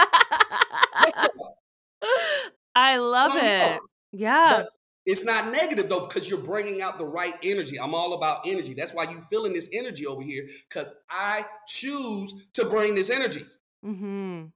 I 2.74 2.96
love 2.96 3.36
it. 3.36 3.80
Yeah. 4.12 4.56
But 4.56 4.68
it's 5.06 5.24
not 5.24 5.52
negative 5.52 5.88
though, 5.88 6.06
because 6.06 6.28
you're 6.28 6.40
bringing 6.40 6.82
out 6.82 6.98
the 6.98 7.06
right 7.06 7.34
energy. 7.42 7.78
I'm 7.78 7.94
all 7.94 8.12
about 8.14 8.40
energy. 8.44 8.74
That's 8.74 8.92
why 8.92 9.04
you 9.04 9.20
feeling 9.20 9.52
this 9.52 9.68
energy 9.72 10.04
over 10.04 10.22
here, 10.22 10.46
because 10.68 10.92
I 11.08 11.46
choose 11.68 12.34
to 12.54 12.64
bring 12.64 12.96
this 12.96 13.08
energy. 13.08 13.46
Mm-hmm. 13.84 14.46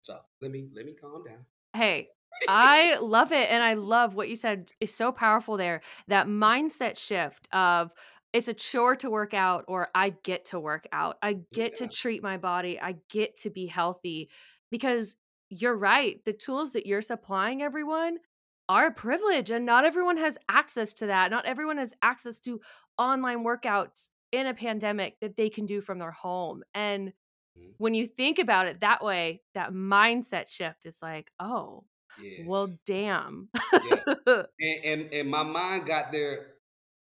So 0.00 0.16
let 0.40 0.50
me 0.52 0.68
let 0.74 0.86
me 0.86 0.94
calm 0.94 1.24
down. 1.24 1.44
Hey, 1.74 2.08
I 2.48 2.98
love 2.98 3.32
it. 3.32 3.50
And 3.50 3.62
I 3.62 3.74
love 3.74 4.14
what 4.14 4.28
you 4.28 4.36
said 4.36 4.70
is 4.80 4.94
so 4.94 5.10
powerful 5.12 5.56
there. 5.56 5.80
That 6.08 6.26
mindset 6.26 6.96
shift 6.96 7.48
of 7.52 7.90
it's 8.32 8.48
a 8.48 8.54
chore 8.54 8.94
to 8.96 9.10
work 9.10 9.34
out 9.34 9.64
or 9.66 9.88
I 9.94 10.10
get 10.22 10.46
to 10.46 10.60
work 10.60 10.86
out. 10.92 11.16
I 11.20 11.38
get 11.52 11.80
yeah. 11.80 11.86
to 11.86 11.92
treat 11.92 12.22
my 12.22 12.36
body. 12.36 12.78
I 12.80 12.96
get 13.10 13.36
to 13.38 13.50
be 13.50 13.66
healthy 13.66 14.30
because 14.70 15.16
you're 15.48 15.76
right. 15.76 16.24
The 16.24 16.32
tools 16.32 16.72
that 16.74 16.86
you're 16.86 17.02
supplying 17.02 17.60
everyone 17.60 18.18
are 18.70 18.86
a 18.86 18.92
privilege 18.92 19.50
and 19.50 19.66
not 19.66 19.84
everyone 19.84 20.16
has 20.16 20.38
access 20.48 20.92
to 20.92 21.06
that. 21.06 21.32
Not 21.32 21.44
everyone 21.44 21.76
has 21.78 21.92
access 22.02 22.38
to 22.40 22.60
online 22.96 23.44
workouts 23.44 24.10
in 24.30 24.46
a 24.46 24.54
pandemic 24.54 25.18
that 25.20 25.36
they 25.36 25.50
can 25.50 25.66
do 25.66 25.80
from 25.80 25.98
their 25.98 26.12
home. 26.12 26.62
And 26.72 27.08
mm-hmm. 27.08 27.70
when 27.78 27.94
you 27.94 28.06
think 28.06 28.38
about 28.38 28.68
it 28.68 28.80
that 28.80 29.04
way, 29.04 29.42
that 29.56 29.72
mindset 29.72 30.48
shift 30.48 30.86
is 30.86 30.98
like, 31.02 31.32
oh, 31.40 31.82
yes. 32.22 32.42
well, 32.46 32.68
damn. 32.86 33.48
yeah. 33.72 34.14
and, 34.60 34.84
and 34.84 35.12
and 35.12 35.28
my 35.28 35.42
mind 35.42 35.86
got 35.86 36.12
there 36.12 36.52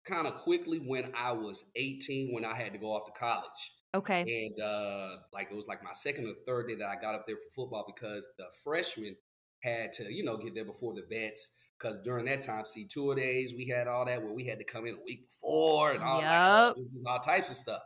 kind 0.05 0.27
of 0.27 0.35
quickly 0.35 0.79
when 0.79 1.11
I 1.15 1.31
was 1.31 1.71
18 1.77 2.33
when 2.33 2.43
I 2.43 2.55
had 2.55 2.73
to 2.73 2.77
go 2.77 2.87
off 2.87 3.05
to 3.05 3.17
college. 3.17 3.71
Okay. 3.95 4.49
And 4.51 4.61
uh 4.61 5.15
like 5.31 5.47
it 5.49 5.55
was 5.55 5.67
like 5.67 5.81
my 5.81 5.93
second 5.93 6.25
or 6.25 6.33
third 6.45 6.67
day 6.67 6.75
that 6.75 6.89
I 6.89 6.99
got 6.99 7.15
up 7.15 7.25
there 7.25 7.37
for 7.37 7.63
football 7.63 7.85
because 7.87 8.29
the 8.37 8.47
freshmen 8.65 9.15
had 9.63 9.93
to, 9.93 10.13
you 10.13 10.23
know, 10.23 10.37
get 10.37 10.55
there 10.55 10.65
before 10.65 10.93
the 10.93 11.03
vets. 11.09 11.49
Because 11.79 11.99
during 11.99 12.25
that 12.25 12.41
time, 12.41 12.65
see, 12.65 12.85
two-a-days, 12.85 13.53
we 13.57 13.67
had 13.67 13.87
all 13.87 14.05
that 14.05 14.21
where 14.23 14.33
we 14.33 14.45
had 14.45 14.59
to 14.59 14.65
come 14.65 14.85
in 14.85 14.95
a 14.95 15.03
week 15.05 15.27
before 15.27 15.91
and 15.91 16.03
all, 16.03 16.21
yep. 16.21 16.75
all 17.05 17.19
types 17.19 17.49
of 17.49 17.55
stuff. 17.55 17.81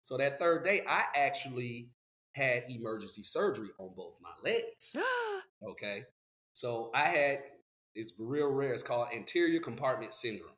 So 0.00 0.16
that 0.16 0.38
third 0.38 0.64
day, 0.64 0.82
I 0.88 1.04
actually 1.14 1.90
had 2.32 2.64
emergency 2.68 3.22
surgery 3.22 3.68
on 3.78 3.90
both 3.96 4.18
my 4.22 4.50
legs. 4.50 4.96
okay. 5.70 6.04
So 6.54 6.90
I 6.94 7.08
had, 7.08 7.38
it's 7.94 8.14
real 8.18 8.50
rare, 8.50 8.72
it's 8.72 8.82
called 8.82 9.08
anterior 9.14 9.60
compartment 9.60 10.12
syndrome. 10.12 10.50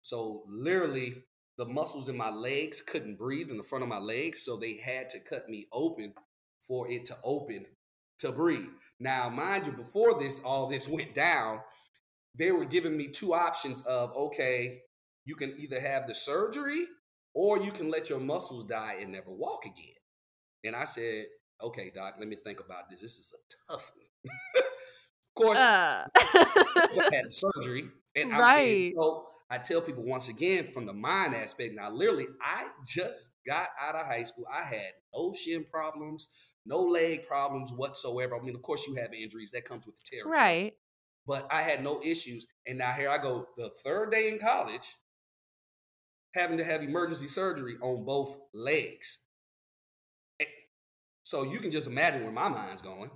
So 0.00 0.44
literally, 0.48 1.24
the 1.58 1.66
muscles 1.66 2.08
in 2.08 2.16
my 2.16 2.30
legs 2.30 2.80
couldn't 2.80 3.18
breathe 3.18 3.50
in 3.50 3.58
the 3.58 3.62
front 3.62 3.82
of 3.82 3.88
my 3.88 3.98
legs, 3.98 4.42
so 4.42 4.56
they 4.56 4.78
had 4.78 5.08
to 5.10 5.20
cut 5.20 5.48
me 5.48 5.66
open 5.72 6.14
for 6.58 6.90
it 6.90 7.04
to 7.06 7.16
open 7.22 7.66
to 8.20 8.32
breathe. 8.32 8.68
Now, 8.98 9.28
mind 9.28 9.66
you, 9.66 9.72
before 9.72 10.18
this, 10.18 10.40
all 10.44 10.66
this 10.66 10.88
went 10.88 11.14
down, 11.14 11.60
they 12.36 12.52
were 12.52 12.64
giving 12.64 12.96
me 12.96 13.08
two 13.08 13.34
options 13.34 13.82
of 13.82 14.14
okay, 14.14 14.82
you 15.24 15.34
can 15.34 15.54
either 15.58 15.80
have 15.80 16.06
the 16.06 16.14
surgery 16.14 16.86
or 17.34 17.58
you 17.58 17.70
can 17.70 17.90
let 17.90 18.10
your 18.10 18.20
muscles 18.20 18.64
die 18.64 18.96
and 19.00 19.12
never 19.12 19.30
walk 19.30 19.64
again. 19.64 19.94
And 20.64 20.76
I 20.76 20.84
said, 20.84 21.26
okay, 21.62 21.90
doc, 21.94 22.16
let 22.18 22.28
me 22.28 22.36
think 22.36 22.60
about 22.60 22.90
this. 22.90 23.00
This 23.00 23.18
is 23.18 23.34
a 23.34 23.72
tough 23.72 23.92
one. 23.94 24.34
of 24.56 25.34
course, 25.34 25.58
uh. 25.58 26.06
I 26.14 27.08
had 27.12 27.24
surgery, 27.32 27.88
and 28.16 28.30
right. 28.30 28.86
I'm, 28.86 28.94
so 29.00 29.26
I 29.50 29.58
tell 29.58 29.80
people 29.80 30.04
once 30.04 30.28
again 30.28 30.68
from 30.68 30.86
the 30.86 30.92
mind 30.92 31.34
aspect. 31.34 31.74
Now, 31.74 31.90
literally, 31.90 32.26
I 32.42 32.68
just 32.84 33.30
got 33.46 33.68
out 33.80 33.96
of 33.96 34.06
high 34.06 34.22
school. 34.22 34.44
I 34.52 34.62
had 34.62 34.92
no 35.14 35.32
shin 35.34 35.64
problems, 35.64 36.28
no 36.66 36.78
leg 36.78 37.26
problems 37.26 37.72
whatsoever. 37.72 38.36
I 38.36 38.40
mean, 38.42 38.54
of 38.54 38.62
course, 38.62 38.86
you 38.86 38.94
have 38.96 39.12
injuries 39.12 39.50
that 39.52 39.64
comes 39.64 39.86
with 39.86 39.96
the 39.96 40.02
territory, 40.04 40.36
right? 40.36 40.74
But 41.26 41.46
I 41.52 41.62
had 41.62 41.82
no 41.82 42.00
issues, 42.02 42.46
and 42.66 42.78
now 42.78 42.92
here 42.92 43.10
I 43.10 43.18
go, 43.18 43.46
the 43.56 43.70
third 43.84 44.10
day 44.10 44.28
in 44.28 44.38
college, 44.38 44.88
having 46.34 46.58
to 46.58 46.64
have 46.64 46.82
emergency 46.82 47.28
surgery 47.28 47.76
on 47.82 48.04
both 48.04 48.36
legs. 48.54 49.24
Eh, 50.40 50.46
so 51.22 51.42
you 51.44 51.58
can 51.58 51.70
just 51.70 51.86
imagine 51.86 52.22
where 52.22 52.32
my 52.32 52.48
mind's 52.48 52.82
going. 52.82 53.10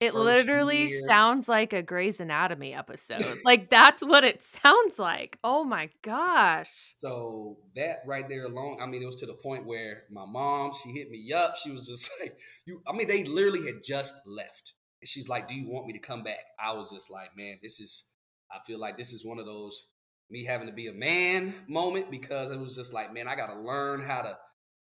It 0.00 0.14
literally 0.14 0.86
year. 0.86 1.02
sounds 1.02 1.46
like 1.46 1.74
a 1.74 1.82
Grey's 1.82 2.20
Anatomy 2.20 2.72
episode. 2.72 3.22
like 3.44 3.68
that's 3.68 4.02
what 4.02 4.24
it 4.24 4.42
sounds 4.62 4.98
like. 4.98 5.38
Oh 5.44 5.62
my 5.62 5.90
gosh. 6.00 6.70
So 6.94 7.58
that 7.76 7.98
right 8.06 8.26
there 8.26 8.46
alone, 8.46 8.78
I 8.80 8.86
mean, 8.86 9.02
it 9.02 9.06
was 9.06 9.16
to 9.16 9.26
the 9.26 9.34
point 9.34 9.66
where 9.66 10.04
my 10.10 10.24
mom, 10.24 10.72
she 10.72 10.90
hit 10.90 11.10
me 11.10 11.30
up. 11.32 11.54
She 11.56 11.70
was 11.70 11.86
just 11.86 12.10
like, 12.20 12.34
"You." 12.66 12.80
I 12.88 12.92
mean, 12.92 13.08
they 13.08 13.24
literally 13.24 13.66
had 13.66 13.82
just 13.84 14.14
left, 14.26 14.72
and 15.02 15.08
she's 15.08 15.28
like, 15.28 15.46
"Do 15.46 15.54
you 15.54 15.68
want 15.68 15.86
me 15.86 15.92
to 15.92 15.98
come 15.98 16.22
back?" 16.22 16.44
I 16.58 16.72
was 16.72 16.90
just 16.90 17.10
like, 17.10 17.36
"Man, 17.36 17.58
this 17.62 17.78
is." 17.78 18.06
I 18.50 18.58
feel 18.66 18.80
like 18.80 18.96
this 18.98 19.12
is 19.12 19.24
one 19.24 19.38
of 19.38 19.46
those 19.46 19.90
me 20.30 20.44
having 20.44 20.68
to 20.68 20.72
be 20.72 20.86
a 20.86 20.92
man 20.92 21.54
moment 21.68 22.10
because 22.10 22.50
it 22.50 22.58
was 22.58 22.74
just 22.74 22.92
like, 22.92 23.12
man, 23.12 23.28
I 23.28 23.34
got 23.36 23.48
to 23.48 23.60
learn 23.60 24.00
how 24.00 24.22
to. 24.22 24.38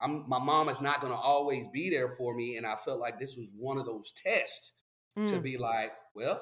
I'm, 0.01 0.23
my 0.29 0.39
mom 0.39 0.69
is 0.69 0.81
not 0.81 1.01
going 1.01 1.11
to 1.11 1.19
always 1.19 1.67
be 1.67 1.89
there 1.89 2.07
for 2.07 2.33
me, 2.33 2.55
and 2.55 2.65
I 2.65 2.75
felt 2.75 2.99
like 2.99 3.19
this 3.19 3.35
was 3.35 3.51
one 3.57 3.77
of 3.77 3.85
those 3.85 4.11
tests 4.11 4.78
mm. 5.17 5.27
to 5.27 5.39
be 5.39 5.57
like, 5.57 5.91
well, 6.15 6.41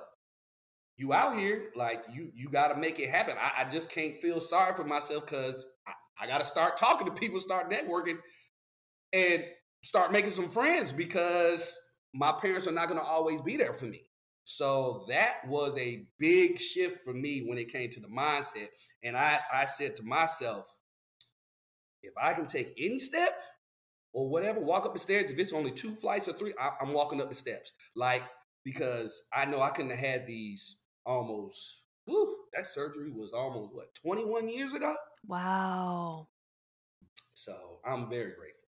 you 0.98 1.14
out 1.14 1.38
here, 1.38 1.70
like 1.76 2.04
you 2.12 2.32
you 2.34 2.50
got 2.50 2.70
to 2.70 2.76
make 2.76 3.00
it 3.00 3.10
happen. 3.10 3.36
I, 3.40 3.64
I, 3.64 3.70
just 3.70 3.92
can't 3.92 4.20
feel 4.20 4.40
sorry 4.40 4.76
for 4.76 4.84
myself 4.84 5.26
because 5.26 5.68
I, 5.88 5.92
I 6.22 6.28
got 6.28 6.40
to 6.40 6.46
start 6.46 6.76
talking 6.76 7.06
to 7.06 7.14
people, 7.14 7.40
start 7.40 7.72
networking, 7.72 8.18
and 9.14 9.44
start 9.84 10.12
making 10.12 10.32
some 10.32 10.48
friends 10.48 10.92
because 10.92 11.78
my 12.14 12.32
parents 12.32 12.68
are 12.68 12.72
not 12.72 12.88
going 12.88 13.00
to 13.00 13.06
always 13.06 13.42
be 13.42 13.58
there 13.58 13.74
for 13.74 13.86
me. 13.86 14.02
So 14.44 15.06
that 15.10 15.46
was 15.48 15.78
a 15.78 16.06
big 16.18 16.58
shift 16.58 17.04
for 17.04 17.14
me 17.14 17.44
when 17.46 17.58
it 17.58 17.72
came 17.72 17.90
to 17.90 18.00
the 18.00 18.08
mindset. 18.08 18.68
And 19.04 19.18
I, 19.18 19.40
I 19.54 19.66
said 19.66 19.96
to 19.98 20.04
myself, 20.04 20.74
if 22.02 22.14
I 22.22 22.34
can 22.34 22.48
take 22.48 22.74
any 22.78 22.98
step 22.98 23.36
or 24.14 24.30
whatever, 24.30 24.62
walk 24.62 24.86
up 24.86 24.94
the 24.94 25.00
stairs, 25.00 25.30
if 25.30 25.38
it's 25.38 25.54
only 25.54 25.72
two 25.72 25.92
flights 25.92 26.30
or 26.30 26.34
three, 26.34 26.54
I, 26.60 26.72
I'm 26.82 26.94
walking 26.94 27.22
up 27.22 27.30
the 27.30 27.36
steps. 27.36 27.74
Like, 27.96 28.24
because 28.68 29.30
I 29.34 29.46
know 29.46 29.62
I 29.62 29.70
couldn't 29.70 29.92
have 29.92 30.00
had 30.00 30.28
these 30.28 30.82
almost, 31.06 31.84
whew, 32.04 32.36
that 32.54 32.66
surgery 32.66 33.10
was 33.10 33.32
almost 33.32 33.74
what, 33.74 33.96
21 34.04 34.50
years 34.50 34.74
ago? 34.74 34.94
Wow. 35.26 36.28
So 37.34 37.80
I'm 37.86 38.10
very 38.10 38.34
grateful. 38.38 38.68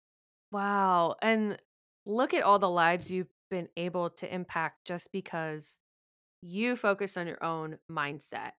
Wow. 0.52 1.16
And 1.20 1.58
look 2.06 2.32
at 2.32 2.44
all 2.44 2.60
the 2.60 2.70
lives 2.70 3.10
you've 3.10 3.32
been 3.50 3.66
able 3.76 4.10
to 4.10 4.32
impact 4.32 4.86
just 4.86 5.10
because 5.10 5.80
you 6.42 6.76
focus 6.76 7.16
on 7.16 7.26
your 7.26 7.42
own 7.42 7.78
mindset. 7.90 8.52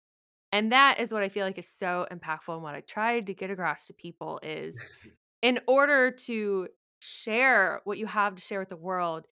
And 0.50 0.72
that 0.72 0.98
is 0.98 1.12
what 1.12 1.22
I 1.22 1.28
feel 1.28 1.46
like 1.46 1.58
is 1.58 1.68
so 1.68 2.04
impactful 2.10 2.52
and 2.52 2.64
what 2.64 2.74
I 2.74 2.80
tried 2.80 3.28
to 3.28 3.34
get 3.34 3.52
across 3.52 3.86
to 3.86 3.92
people 3.92 4.40
is 4.42 4.76
in 5.42 5.60
order 5.68 6.10
to 6.10 6.66
share 6.98 7.80
what 7.84 7.96
you 7.96 8.06
have 8.06 8.34
to 8.34 8.42
share 8.42 8.58
with 8.58 8.70
the 8.70 8.76
world, 8.76 9.26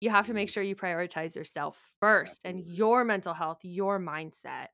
you 0.00 0.10
have 0.10 0.26
to 0.26 0.34
make 0.34 0.48
sure 0.48 0.62
you 0.62 0.76
prioritize 0.76 1.34
yourself 1.34 1.76
first 2.00 2.40
and 2.44 2.60
your 2.66 3.04
mental 3.04 3.34
health, 3.34 3.58
your 3.62 3.98
mindset. 3.98 4.68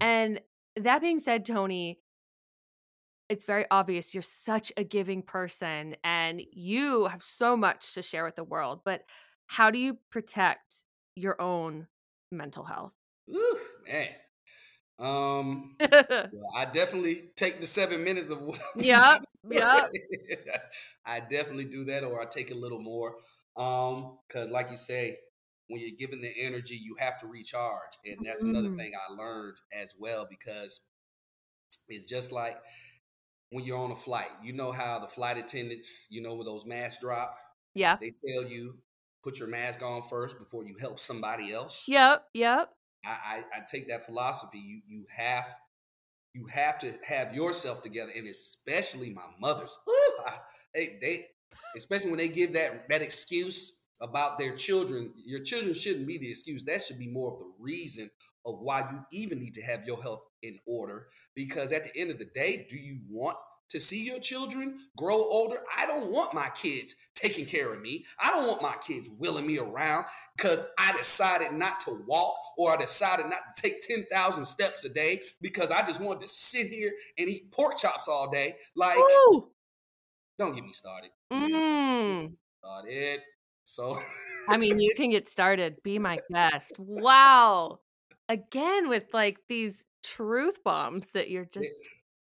And 0.00 0.40
that 0.76 1.00
being 1.00 1.18
said, 1.18 1.44
Tony, 1.44 2.00
it's 3.28 3.44
very 3.44 3.64
obvious 3.70 4.12
you're 4.12 4.22
such 4.22 4.72
a 4.76 4.82
giving 4.82 5.22
person 5.22 5.94
and 6.02 6.42
you 6.52 7.06
have 7.06 7.22
so 7.22 7.56
much 7.56 7.94
to 7.94 8.02
share 8.02 8.24
with 8.24 8.34
the 8.34 8.44
world. 8.44 8.80
But 8.84 9.04
how 9.46 9.70
do 9.70 9.78
you 9.78 9.98
protect 10.10 10.74
your 11.14 11.40
own 11.40 11.86
mental 12.32 12.64
health? 12.64 12.92
Ooh, 13.32 13.58
man. 13.86 14.08
Um, 14.98 15.76
I 15.80 16.66
definitely 16.72 17.30
take 17.36 17.60
the 17.60 17.66
seven 17.66 18.04
minutes 18.04 18.30
of 18.30 18.42
what. 18.42 18.60
Yeah, 18.76 19.16
yeah. 19.48 19.86
I 21.06 21.20
definitely 21.20 21.64
do 21.64 21.84
that, 21.84 22.04
or 22.04 22.20
I 22.20 22.26
take 22.26 22.50
a 22.50 22.54
little 22.54 22.80
more. 22.80 23.16
Um, 23.56 24.18
because 24.26 24.50
like 24.50 24.70
you 24.70 24.76
say, 24.76 25.18
when 25.68 25.80
you're 25.80 25.96
given 25.96 26.20
the 26.20 26.32
energy, 26.40 26.76
you 26.76 26.96
have 26.98 27.18
to 27.20 27.26
recharge, 27.26 27.92
and 28.04 28.18
that's 28.24 28.42
mm. 28.42 28.50
another 28.50 28.74
thing 28.74 28.92
I 28.94 29.14
learned 29.14 29.56
as 29.72 29.94
well. 29.98 30.26
Because 30.28 30.80
it's 31.88 32.04
just 32.04 32.32
like 32.32 32.56
when 33.50 33.64
you're 33.64 33.78
on 33.78 33.90
a 33.90 33.96
flight. 33.96 34.28
You 34.42 34.52
know 34.52 34.72
how 34.72 34.98
the 34.98 35.06
flight 35.06 35.36
attendants, 35.36 36.06
you 36.10 36.22
know, 36.22 36.34
when 36.36 36.46
those 36.46 36.64
masks 36.64 37.00
drop. 37.00 37.34
Yeah. 37.74 37.96
They 38.00 38.12
tell 38.26 38.44
you 38.44 38.78
put 39.22 39.38
your 39.38 39.48
mask 39.48 39.82
on 39.82 40.02
first 40.02 40.38
before 40.38 40.64
you 40.64 40.74
help 40.80 40.98
somebody 40.98 41.52
else. 41.52 41.84
Yep. 41.86 42.24
Yep. 42.34 42.70
I, 43.04 43.08
I, 43.08 43.36
I 43.56 43.60
take 43.70 43.88
that 43.88 44.06
philosophy. 44.06 44.58
You 44.58 44.80
you 44.86 45.06
have 45.16 45.46
you 46.34 46.46
have 46.46 46.78
to 46.78 46.92
have 47.06 47.34
yourself 47.34 47.82
together, 47.82 48.12
and 48.16 48.28
especially 48.28 49.10
my 49.10 49.24
mothers. 49.40 49.76
Ooh, 49.88 50.22
I, 50.26 50.36
they 50.74 50.98
they 51.00 51.26
especially 51.76 52.10
when 52.10 52.18
they 52.18 52.28
give 52.28 52.52
that 52.54 52.88
that 52.88 53.02
excuse 53.02 53.80
about 54.00 54.38
their 54.38 54.54
children. 54.54 55.12
Your 55.24 55.40
children 55.40 55.74
shouldn't 55.74 56.06
be 56.06 56.18
the 56.18 56.30
excuse. 56.30 56.64
That 56.64 56.82
should 56.82 56.98
be 56.98 57.08
more 57.08 57.32
of 57.32 57.38
the 57.38 57.52
reason 57.58 58.10
of 58.46 58.60
why 58.60 58.80
you 58.80 58.98
even 59.12 59.38
need 59.38 59.54
to 59.54 59.62
have 59.62 59.86
your 59.86 60.02
health 60.02 60.24
in 60.42 60.58
order. 60.66 61.08
Because 61.34 61.72
at 61.72 61.84
the 61.84 62.00
end 62.00 62.10
of 62.10 62.18
the 62.18 62.24
day, 62.24 62.66
do 62.68 62.78
you 62.78 63.00
want 63.10 63.36
to 63.70 63.80
see 63.80 64.04
your 64.04 64.18
children 64.18 64.78
grow 64.96 65.28
older. 65.28 65.58
I 65.76 65.86
don't 65.86 66.10
want 66.10 66.34
my 66.34 66.50
kids 66.50 66.96
taking 67.14 67.46
care 67.46 67.72
of 67.72 67.80
me. 67.80 68.04
I 68.22 68.30
don't 68.30 68.46
want 68.46 68.62
my 68.62 68.74
kids 68.86 69.08
wheeling 69.18 69.46
me 69.46 69.58
around 69.58 70.06
because 70.36 70.62
I 70.78 70.92
decided 70.96 71.52
not 71.52 71.80
to 71.80 72.02
walk 72.06 72.36
or 72.58 72.72
I 72.72 72.76
decided 72.76 73.26
not 73.26 73.38
to 73.54 73.62
take 73.62 73.80
10,000 73.82 74.44
steps 74.44 74.84
a 74.84 74.88
day 74.88 75.22
because 75.40 75.70
I 75.70 75.82
just 75.82 76.02
wanted 76.02 76.22
to 76.22 76.28
sit 76.28 76.66
here 76.66 76.92
and 77.16 77.28
eat 77.28 77.52
pork 77.52 77.78
chops 77.78 78.08
all 78.08 78.28
day. 78.30 78.56
Like, 78.74 78.98
Ooh. 78.98 79.48
Don't 80.40 80.54
get 80.54 80.64
me 80.64 80.72
started. 80.72 81.10
Mm. 81.30 82.32
Started. 82.64 83.20
So, 83.64 83.96
I 84.48 84.56
mean, 84.56 84.80
you 84.80 84.90
can 84.96 85.10
get 85.10 85.28
started. 85.28 85.76
Be 85.82 85.98
my 85.98 86.18
guest. 86.32 86.72
Wow. 86.78 87.80
Again, 88.28 88.88
with 88.88 89.04
like 89.12 89.38
these 89.48 89.84
truth 90.02 90.64
bombs 90.64 91.12
that 91.12 91.30
you're 91.30 91.44
just 91.44 91.70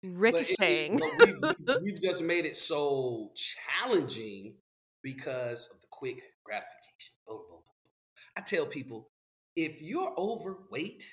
ricocheting. 0.03 0.97
But, 0.97 1.29
it, 1.29 1.35
but 1.39 1.57
we've, 1.59 1.77
we've 1.83 2.01
just 2.01 2.23
made 2.23 2.45
it 2.45 2.57
so 2.57 3.31
challenging 3.35 4.55
because 5.03 5.69
of 5.71 5.79
the 5.79 5.87
quick 5.91 6.19
gratification. 6.43 7.13
Boom, 7.27 7.37
boom, 7.37 7.47
boom, 7.49 7.61
boom. 7.83 7.91
I 8.35 8.41
tell 8.41 8.65
people 8.65 9.09
if 9.55 9.81
you're 9.81 10.13
overweight 10.17 11.07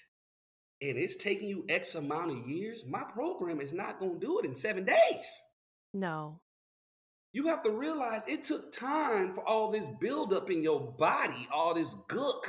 and 0.80 0.98
it's 0.98 1.16
taking 1.16 1.48
you 1.48 1.64
X 1.68 1.96
amount 1.96 2.30
of 2.30 2.38
years, 2.48 2.86
my 2.86 3.02
program 3.02 3.60
is 3.60 3.74
not 3.74 4.00
going 4.00 4.18
to 4.18 4.26
do 4.26 4.38
it 4.38 4.46
in 4.46 4.56
seven 4.56 4.84
days. 4.84 5.42
No. 5.92 6.40
You 7.34 7.48
have 7.48 7.62
to 7.62 7.70
realize 7.70 8.28
it 8.28 8.44
took 8.44 8.70
time 8.70 9.34
for 9.34 9.46
all 9.46 9.72
this 9.72 9.88
buildup 10.00 10.50
in 10.50 10.62
your 10.62 10.94
body, 10.96 11.48
all 11.52 11.74
this 11.74 11.96
gook, 12.08 12.44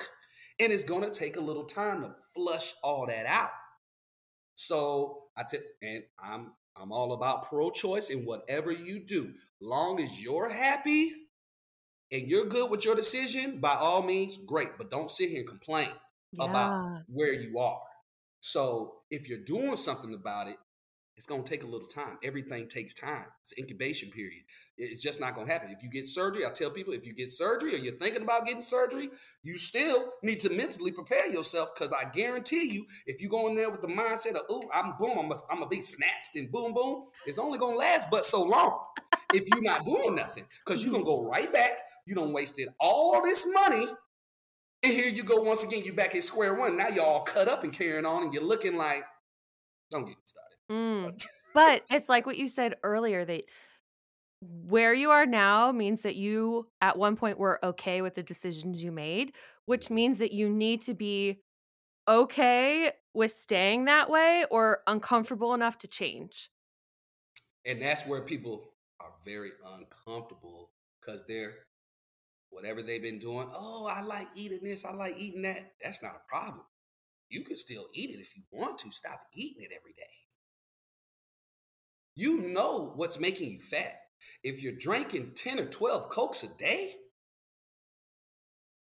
and 0.60 0.72
it's 0.72 0.84
going 0.84 1.02
to 1.02 1.10
take 1.10 1.38
a 1.38 1.42
little 1.42 1.66
time 1.66 2.04
to 2.04 2.14
flush 2.36 2.76
all 2.84 3.08
that 3.08 3.26
out. 3.26 3.50
So 4.54 5.24
I 5.36 5.44
tell, 5.50 5.60
and 5.82 6.04
I'm 6.24 6.54
I'm 6.78 6.92
all 6.92 7.14
about 7.14 7.50
pro-choice 7.50 8.12
in 8.12 8.26
whatever 8.26 8.72
you 8.72 9.00
do, 9.00 9.34
long 9.60 10.00
as 10.00 10.22
you're 10.22 10.50
happy 10.50 11.12
and 12.12 12.30
you're 12.30 12.46
good 12.46 12.70
with 12.70 12.86
your 12.86 12.96
decision. 12.96 13.60
By 13.60 13.74
all 13.74 14.04
means, 14.04 14.38
great, 14.38 14.78
but 14.78 14.92
don't 14.92 15.10
sit 15.10 15.30
here 15.30 15.40
and 15.40 15.48
complain 15.48 15.90
yeah. 16.34 16.46
about 16.46 17.02
where 17.08 17.34
you 17.34 17.58
are. 17.58 17.82
So 18.42 18.98
if 19.10 19.28
you're 19.28 19.44
doing 19.44 19.78
something 19.78 20.14
about 20.14 20.48
it, 20.48 20.58
it's 21.18 21.26
going 21.26 21.44
to 21.44 21.50
take 21.50 21.64
a 21.64 21.66
little 21.66 21.88
time. 21.88 22.18
Everything 22.24 22.68
takes 22.68 22.94
time. 22.94 23.26
It's 23.42 23.54
incubation 23.58 24.10
period. 24.10 24.44
It's 24.78 25.02
just 25.02 25.22
not 25.22 25.34
going 25.34 25.48
to 25.48 25.54
happen. 25.54 25.70
If 25.72 25.82
you 25.82 25.90
get 25.90 26.06
surgery, 26.06 26.46
I 26.46 26.50
tell 26.50 26.70
people 26.70 26.94
if 26.94 27.06
you 27.06 27.14
get 27.14 27.30
surgery 27.30 27.74
or 27.74 27.78
you're 27.78 27.96
thinking 27.96 28.24
about 28.24 28.46
getting 28.46 28.62
surgery, 28.62 29.10
you 29.42 29.58
still 29.58 30.12
need 30.24 30.40
to 30.42 30.50
mentally 30.50 30.92
prepare 30.92 31.30
yourself 31.30 31.70
because 31.74 31.94
I 31.94 32.10
guarantee 32.10 32.70
you, 32.74 32.86
if 33.06 33.22
you 33.22 33.30
go 33.30 33.48
in 33.48 33.56
there 33.56 33.70
with 33.70 33.82
the 33.82 33.88
mindset 33.88 34.36
of, 34.36 34.42
oh, 34.50 34.70
I'm 34.74 34.94
boom, 35.00 35.18
I'm 35.20 35.58
going 35.58 35.64
to 35.64 35.70
be 35.70 35.82
snatched 35.82 36.36
and 36.36 36.52
boom, 36.52 36.74
boom, 36.74 37.06
it's 37.26 37.40
only 37.40 37.58
going 37.58 37.76
to 37.76 37.80
last 37.80 38.10
but 38.12 38.26
so 38.26 38.44
long 38.44 38.86
if 39.34 39.48
you're 39.48 39.64
not 39.64 39.86
doing 39.86 40.16
nothing 40.16 40.46
because 40.66 40.84
you're 40.84 40.92
going 40.92 41.06
to 41.06 41.10
go 41.10 41.26
right 41.26 41.52
back. 41.52 41.80
You 42.06 42.16
don't 42.16 42.34
wasted 42.34 42.68
all 42.80 43.22
this 43.22 43.48
money. 43.54 43.86
And 44.84 44.92
here 44.92 45.08
you 45.08 45.24
go 45.24 45.42
once 45.42 45.64
again, 45.64 45.84
you 45.86 45.94
back 45.94 46.14
at 46.14 46.24
square 46.24 46.54
one. 46.54 46.76
Now 46.78 46.90
you're 46.90 47.06
all 47.06 47.24
cut 47.24 47.48
up 47.48 47.64
and 47.64 47.72
carrying 47.72 48.06
on 48.06 48.24
and 48.24 48.34
you're 48.34 48.44
looking 48.44 48.76
like, 48.76 49.04
don't 49.90 50.02
get 50.02 50.10
me 50.10 50.16
started. 50.26 50.45
Mm. 50.72 51.22
But 51.54 51.84
it's 51.90 52.10
like 52.10 52.26
what 52.26 52.38
you 52.38 52.50
said 52.50 52.76
earlier 52.84 53.24
that 53.24 53.46
where 54.42 54.94
you 54.94 55.12
are 55.12 55.26
now 55.26 55.72
means 55.72 56.02
that 56.02 56.18
you 56.18 56.68
at 56.82 56.98
one 56.98 57.16
point 57.16 57.40
were 57.40 57.64
okay 57.64 58.02
with 58.02 58.16
the 58.16 58.24
decisions 58.24 58.84
you 58.84 58.92
made, 58.92 59.32
which 59.66 59.90
means 59.90 60.18
that 60.18 60.34
you 60.34 60.50
need 60.50 60.82
to 60.82 60.94
be 60.94 61.40
okay 62.08 62.92
with 63.14 63.32
staying 63.32 63.86
that 63.86 64.10
way 64.10 64.46
or 64.52 64.80
uncomfortable 64.88 65.54
enough 65.54 65.78
to 65.80 65.88
change. 65.88 66.50
And 67.66 67.82
that's 67.82 68.06
where 68.06 68.22
people 68.22 68.74
are 69.00 69.14
very 69.24 69.52
uncomfortable 69.78 70.72
because 71.00 71.24
they're 71.26 71.54
whatever 72.50 72.84
they've 72.84 73.02
been 73.02 73.20
doing. 73.20 73.50
Oh, 73.54 73.88
I 73.92 74.02
like 74.02 74.28
eating 74.36 74.60
this, 74.62 74.86
I 74.86 74.94
like 74.94 75.18
eating 75.18 75.42
that. 75.44 75.74
That's 75.84 76.04
not 76.04 76.16
a 76.16 76.30
problem. 76.30 76.66
You 77.30 77.44
can 77.44 77.58
still 77.58 77.86
eat 77.94 78.12
it 78.12 78.20
if 78.20 78.36
you 78.36 78.44
want 78.52 78.78
to. 78.80 78.92
Stop 78.92 79.22
eating 79.34 79.64
it 79.64 79.72
every 79.76 79.94
day. 79.94 80.25
You 82.16 82.42
know 82.42 82.94
what's 82.96 83.20
making 83.20 83.52
you 83.52 83.60
fat. 83.60 84.00
If 84.44 84.64
you're 84.64 84.74
drinking 84.78 85.34
10 85.36 85.60
or 85.60 85.66
12 85.66 86.10
cokes 86.10 86.44
a 86.44 86.58
day, 86.58 86.94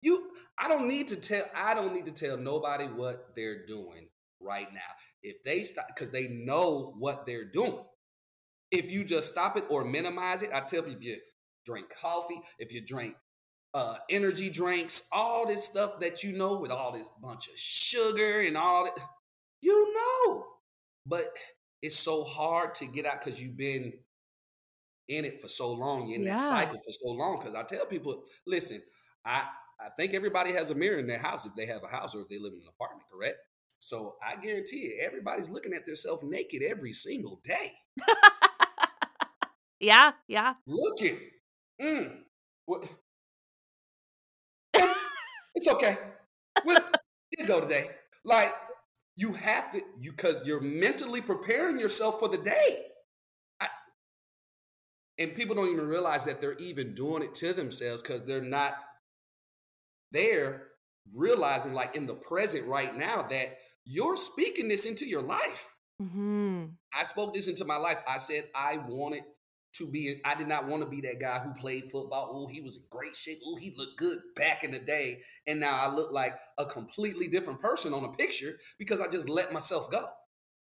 you 0.00 0.30
I 0.56 0.68
don't 0.68 0.86
need 0.86 1.08
to 1.08 1.16
tell 1.16 1.44
I 1.54 1.74
don't 1.74 1.92
need 1.92 2.06
to 2.06 2.12
tell 2.12 2.36
nobody 2.36 2.84
what 2.84 3.34
they're 3.34 3.66
doing 3.66 4.08
right 4.40 4.72
now. 4.72 4.80
If 5.22 5.42
they 5.44 5.62
stop 5.62 5.88
because 5.88 6.10
they 6.10 6.28
know 6.28 6.94
what 6.98 7.26
they're 7.26 7.50
doing. 7.50 7.84
If 8.70 8.90
you 8.90 9.04
just 9.04 9.32
stop 9.32 9.56
it 9.56 9.64
or 9.70 9.84
minimize 9.84 10.42
it, 10.42 10.50
I 10.52 10.60
tell 10.60 10.86
you 10.86 10.96
if 10.96 11.02
you 11.02 11.16
drink 11.64 11.88
coffee, 12.00 12.40
if 12.58 12.72
you 12.72 12.84
drink 12.84 13.14
uh, 13.74 13.96
energy 14.10 14.50
drinks, 14.50 15.08
all 15.12 15.46
this 15.46 15.64
stuff 15.64 16.00
that 16.00 16.22
you 16.22 16.36
know 16.36 16.58
with 16.58 16.70
all 16.70 16.92
this 16.92 17.08
bunch 17.22 17.48
of 17.48 17.58
sugar 17.58 18.40
and 18.40 18.56
all 18.56 18.84
that, 18.84 18.98
you 19.62 19.94
know. 19.94 20.44
But 21.06 21.28
it's 21.82 21.96
so 21.98 22.24
hard 22.24 22.74
to 22.74 22.86
get 22.86 23.06
out 23.06 23.20
because 23.20 23.40
you've 23.40 23.56
been 23.56 23.92
in 25.08 25.24
it 25.24 25.40
for 25.40 25.48
so 25.48 25.72
long, 25.72 26.08
you're 26.08 26.18
in 26.18 26.26
yeah. 26.26 26.36
that 26.36 26.40
cycle 26.40 26.76
for 26.76 26.90
so 26.90 27.12
long. 27.12 27.38
Because 27.38 27.54
I 27.54 27.62
tell 27.62 27.86
people, 27.86 28.24
listen, 28.46 28.82
I 29.24 29.46
I 29.80 29.90
think 29.96 30.12
everybody 30.12 30.52
has 30.52 30.70
a 30.70 30.74
mirror 30.74 30.98
in 30.98 31.06
their 31.06 31.18
house 31.18 31.46
if 31.46 31.54
they 31.54 31.66
have 31.66 31.82
a 31.84 31.88
house 31.88 32.14
or 32.14 32.22
if 32.22 32.28
they 32.28 32.38
live 32.38 32.52
in 32.52 32.60
an 32.60 32.68
apartment, 32.68 33.04
correct? 33.10 33.36
So 33.78 34.16
I 34.22 34.40
guarantee 34.40 34.78
you, 34.78 35.00
everybody's 35.04 35.48
looking 35.48 35.72
at 35.72 35.86
themselves 35.86 36.24
naked 36.24 36.62
every 36.62 36.92
single 36.92 37.40
day. 37.44 37.74
yeah, 39.80 40.12
yeah. 40.26 40.54
Looking. 40.66 41.20
Mm. 41.80 42.16
What? 42.66 42.88
it's 45.54 45.68
okay. 45.68 45.96
We'll, 46.64 46.80
we'll 47.38 47.46
go 47.46 47.60
today. 47.60 47.88
Like 48.24 48.52
you 49.18 49.32
have 49.32 49.72
to 49.72 49.82
you 49.98 50.12
because 50.12 50.46
you're 50.46 50.60
mentally 50.60 51.20
preparing 51.20 51.80
yourself 51.80 52.20
for 52.20 52.28
the 52.28 52.38
day. 52.38 52.82
I, 53.60 53.66
and 55.18 55.34
people 55.34 55.56
don't 55.56 55.72
even 55.72 55.88
realize 55.88 56.24
that 56.26 56.40
they're 56.40 56.54
even 56.58 56.94
doing 56.94 57.24
it 57.24 57.34
to 57.36 57.52
themselves 57.52 58.00
because 58.00 58.22
they're 58.22 58.40
not 58.40 58.74
there 60.12 60.68
realizing 61.12 61.74
like 61.74 61.96
in 61.96 62.06
the 62.06 62.14
present 62.14 62.68
right 62.68 62.94
now 62.96 63.26
that 63.28 63.56
you're 63.84 64.16
speaking 64.16 64.68
this 64.68 64.86
into 64.86 65.04
your 65.04 65.22
life. 65.22 65.66
Mm-hmm. 66.00 66.66
I 66.96 67.02
spoke 67.02 67.34
this 67.34 67.48
into 67.48 67.64
my 67.64 67.76
life. 67.76 67.98
I 68.08 68.18
said 68.18 68.44
I 68.54 68.78
wanted 68.86 69.24
to 69.74 69.90
be. 69.90 70.20
I 70.24 70.34
did 70.34 70.48
not 70.48 70.66
want 70.66 70.82
to 70.82 70.88
be 70.88 71.00
that 71.02 71.20
guy 71.20 71.38
who 71.38 71.52
played 71.54 71.90
football. 71.90 72.28
Oh, 72.30 72.48
he 72.48 72.60
was 72.60 72.76
in 72.76 72.82
great 72.90 73.14
shape. 73.14 73.38
Oh, 73.44 73.56
he 73.56 73.74
looked 73.76 73.98
good 73.98 74.18
back 74.36 74.64
in 74.64 74.70
the 74.70 74.78
day, 74.78 75.20
and 75.46 75.60
now 75.60 75.78
I 75.78 75.88
look 75.88 76.12
like 76.12 76.34
a 76.58 76.64
completely 76.64 77.28
different 77.28 77.60
person 77.60 77.92
on 77.92 78.04
a 78.04 78.12
picture 78.12 78.58
because 78.78 79.00
I 79.00 79.08
just 79.08 79.28
let 79.28 79.52
myself 79.52 79.90
go. 79.90 80.04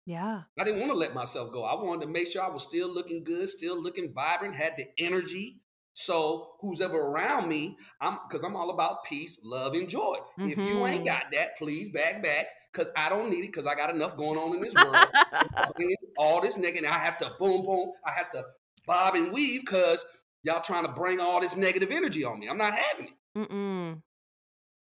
Yeah. 0.05 0.43
I 0.57 0.63
didn't 0.63 0.79
want 0.79 0.93
to 0.93 0.97
let 0.97 1.13
myself 1.13 1.51
go. 1.51 1.63
I 1.63 1.75
wanted 1.75 2.05
to 2.05 2.11
make 2.11 2.31
sure 2.31 2.41
I 2.41 2.49
was 2.49 2.63
still 2.63 2.93
looking 2.93 3.25
good, 3.25 3.49
still 3.49 3.81
looking 3.81 4.13
vibrant, 4.13 4.55
had 4.55 4.73
the 4.77 4.85
energy, 4.97 5.59
so 5.99 6.49
who's 6.59 6.79
ever 6.79 6.95
around 6.95 7.49
me, 7.49 7.75
I'm 7.99 8.19
because 8.27 8.43
I'm 8.43 8.55
all 8.55 8.69
about 8.69 9.03
peace, 9.03 9.39
love, 9.43 9.73
and 9.73 9.89
joy. 9.89 10.17
Mm-hmm. 10.39 10.49
If 10.49 10.57
you 10.59 10.85
ain't 10.85 10.97
mm-hmm. 10.97 11.05
got 11.05 11.31
that, 11.31 11.57
please 11.57 11.89
back 11.89 12.21
back 12.21 12.45
because 12.71 12.91
I 12.95 13.09
don't 13.09 13.31
need 13.31 13.45
it 13.45 13.47
because 13.47 13.65
I 13.65 13.73
got 13.73 13.89
enough 13.89 14.15
going 14.15 14.37
on 14.37 14.53
in 14.53 14.61
this 14.61 14.75
world. 14.75 14.95
all 16.19 16.39
this 16.39 16.55
nigga, 16.55 16.77
and 16.77 16.85
I 16.85 16.99
have 16.99 17.17
to 17.17 17.31
boom 17.39 17.65
boom. 17.65 17.93
I 18.05 18.11
have 18.11 18.29
to 18.33 18.43
bob 18.87 19.15
and 19.15 19.31
weave 19.31 19.61
because 19.61 20.05
y'all 20.43 20.61
trying 20.61 20.85
to 20.85 20.91
bring 20.91 21.19
all 21.19 21.39
this 21.39 21.55
negative 21.55 21.91
energy 21.91 22.23
on 22.23 22.39
me. 22.39 22.47
I'm 22.47 22.57
not 22.57 22.73
having 22.73 23.07
it. 23.07 23.13
Mm-mm. 23.37 24.01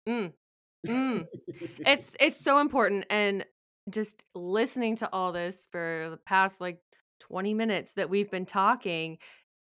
Mm. 0.09 0.33
Mm. 0.87 1.27
it's 1.87 2.17
it's 2.19 2.37
so 2.37 2.59
important 2.59 3.07
and 3.09 3.47
just 3.89 4.25
listening 4.35 4.97
to 4.97 5.09
all 5.13 5.31
this 5.33 5.67
for 5.71 6.09
the 6.11 6.17
past 6.17 6.61
like 6.61 6.81
20 7.21 7.55
minutes 7.55 7.93
that 7.93 8.11
we've 8.11 8.31
been 8.31 8.47
talking 8.47 9.17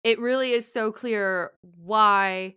it 0.05 0.19
really 0.19 0.51
is 0.51 0.71
so 0.71 0.91
clear 0.91 1.51
why 1.61 2.55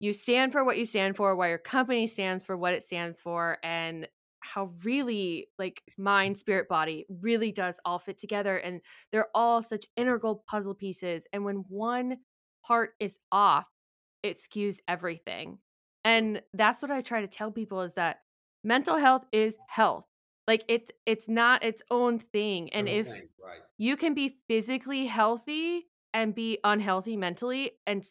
you 0.00 0.12
stand 0.12 0.52
for 0.52 0.64
what 0.64 0.76
you 0.76 0.84
stand 0.84 1.16
for, 1.16 1.34
why 1.34 1.48
your 1.48 1.58
company 1.58 2.06
stands 2.06 2.44
for 2.44 2.56
what 2.56 2.74
it 2.74 2.82
stands 2.82 3.20
for, 3.20 3.58
and 3.62 4.08
how 4.44 4.70
really 4.84 5.48
like 5.58 5.82
mind, 5.98 6.38
spirit, 6.38 6.68
body 6.68 7.06
really 7.08 7.50
does 7.50 7.80
all 7.84 7.98
fit 7.98 8.18
together. 8.18 8.56
And 8.58 8.80
they're 9.10 9.28
all 9.34 9.62
such 9.62 9.86
integral 9.96 10.44
puzzle 10.46 10.74
pieces. 10.74 11.26
And 11.32 11.44
when 11.44 11.64
one 11.68 12.18
part 12.64 12.90
is 13.00 13.18
off, 13.32 13.66
it 14.22 14.38
skews 14.38 14.78
everything. 14.86 15.58
And 16.04 16.42
that's 16.52 16.82
what 16.82 16.90
I 16.90 17.00
try 17.00 17.22
to 17.22 17.26
tell 17.26 17.50
people 17.50 17.80
is 17.80 17.94
that 17.94 18.18
mental 18.62 18.96
health 18.96 19.24
is 19.32 19.56
health. 19.68 20.04
Like 20.46 20.64
it's 20.68 20.90
it's 21.06 21.28
not 21.28 21.64
its 21.64 21.82
own 21.90 22.18
thing. 22.18 22.72
And 22.74 22.88
if 22.88 23.08
right. 23.08 23.22
you 23.78 23.96
can 23.96 24.12
be 24.12 24.36
physically 24.46 25.06
healthy 25.06 25.86
and 26.12 26.34
be 26.34 26.58
unhealthy 26.62 27.16
mentally 27.16 27.72
and 27.86 28.04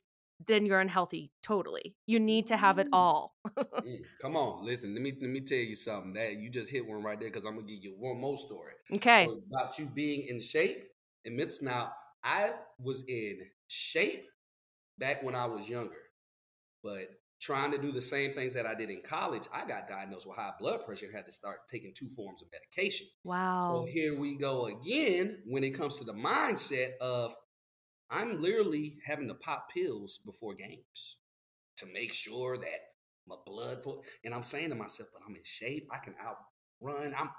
then 0.47 0.65
you're 0.65 0.79
unhealthy 0.79 1.31
totally. 1.41 1.95
You 2.07 2.19
need 2.19 2.47
to 2.47 2.57
have 2.57 2.79
it 2.79 2.87
all. 2.93 3.35
Mm, 3.83 3.99
come 4.21 4.37
on 4.37 4.65
listen 4.65 4.93
let 4.93 5.01
me 5.01 5.11
let 5.19 5.29
me 5.29 5.41
tell 5.41 5.57
you 5.57 5.75
something 5.75 6.13
that 6.13 6.37
you 6.37 6.49
just 6.49 6.71
hit 6.71 6.87
one 6.87 7.03
right 7.03 7.19
there 7.19 7.27
because 7.27 7.43
i'm 7.43 7.55
gonna 7.55 7.67
give 7.67 7.83
you 7.83 7.93
one 7.99 8.17
more 8.17 8.37
story. 8.37 8.71
Okay. 8.93 9.25
so 9.25 9.41
about 9.51 9.77
you 9.77 9.89
being 9.93 10.25
in 10.29 10.39
shape 10.39 10.85
and 11.25 11.39
it's 11.39 11.61
now 11.61 11.91
i 12.23 12.51
was 12.79 13.03
in 13.09 13.39
shape 13.67 14.25
back 14.97 15.21
when 15.21 15.35
i 15.35 15.45
was 15.45 15.67
younger 15.67 15.91
but 16.81 17.07
trying 17.41 17.71
to 17.71 17.77
do 17.77 17.91
the 17.91 18.01
same 18.01 18.31
things 18.31 18.53
that 18.53 18.65
i 18.65 18.73
did 18.73 18.89
in 18.89 19.01
college 19.01 19.43
i 19.53 19.67
got 19.67 19.85
diagnosed 19.87 20.25
with 20.25 20.37
high 20.37 20.53
blood 20.59 20.85
pressure 20.85 21.05
and 21.07 21.15
had 21.15 21.25
to 21.25 21.31
start 21.31 21.57
taking 21.69 21.91
two 21.93 22.07
forms 22.07 22.41
of 22.41 22.47
medication. 22.53 23.07
Wow. 23.25 23.59
so 23.61 23.91
here 23.91 24.17
we 24.17 24.37
go 24.37 24.67
again 24.67 25.39
when 25.45 25.65
it 25.65 25.71
comes 25.71 25.99
to 25.99 26.05
the 26.05 26.13
mindset 26.13 26.91
of 27.01 27.35
I'm 28.13 28.41
literally 28.41 28.97
having 29.05 29.27
to 29.27 29.33
pop 29.33 29.67
pills 29.73 30.19
before 30.25 30.53
games 30.53 31.17
to 31.77 31.85
make 31.93 32.13
sure 32.13 32.57
that 32.57 32.79
my 33.27 33.35
blood 33.45 33.83
flow. 33.83 34.01
And 34.23 34.33
I'm 34.33 34.43
saying 34.43 34.69
to 34.69 34.75
myself, 34.75 35.09
but 35.13 35.21
I'm 35.27 35.35
in 35.35 35.41
shape. 35.43 35.87
I 35.91 35.97
can 35.97 36.15
outrun. 36.21 37.13
I'm 37.17 37.29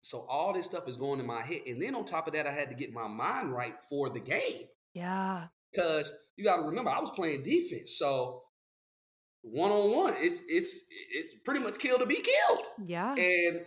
so 0.00 0.26
all 0.28 0.52
this 0.52 0.66
stuff 0.66 0.88
is 0.88 0.96
going 0.96 1.20
in 1.20 1.26
my 1.26 1.42
head. 1.42 1.62
And 1.66 1.82
then 1.82 1.94
on 1.94 2.04
top 2.04 2.26
of 2.26 2.34
that, 2.34 2.46
I 2.46 2.52
had 2.52 2.68
to 2.70 2.76
get 2.76 2.92
my 2.92 3.08
mind 3.08 3.52
right 3.52 3.74
for 3.88 4.10
the 4.10 4.20
game. 4.20 4.66
Yeah. 4.94 5.46
Because 5.72 6.12
you 6.36 6.44
got 6.44 6.56
to 6.56 6.62
remember, 6.62 6.90
I 6.90 7.00
was 7.00 7.10
playing 7.10 7.42
defense. 7.42 7.96
So 7.98 8.42
one 9.42 9.70
on 9.70 9.90
one, 9.90 10.14
it's 10.16 10.40
it's 10.48 10.86
it's 11.12 11.34
pretty 11.44 11.60
much 11.60 11.78
kill 11.78 11.98
to 11.98 12.06
be 12.06 12.16
killed. 12.22 12.66
Yeah. 12.86 13.14
And 13.14 13.60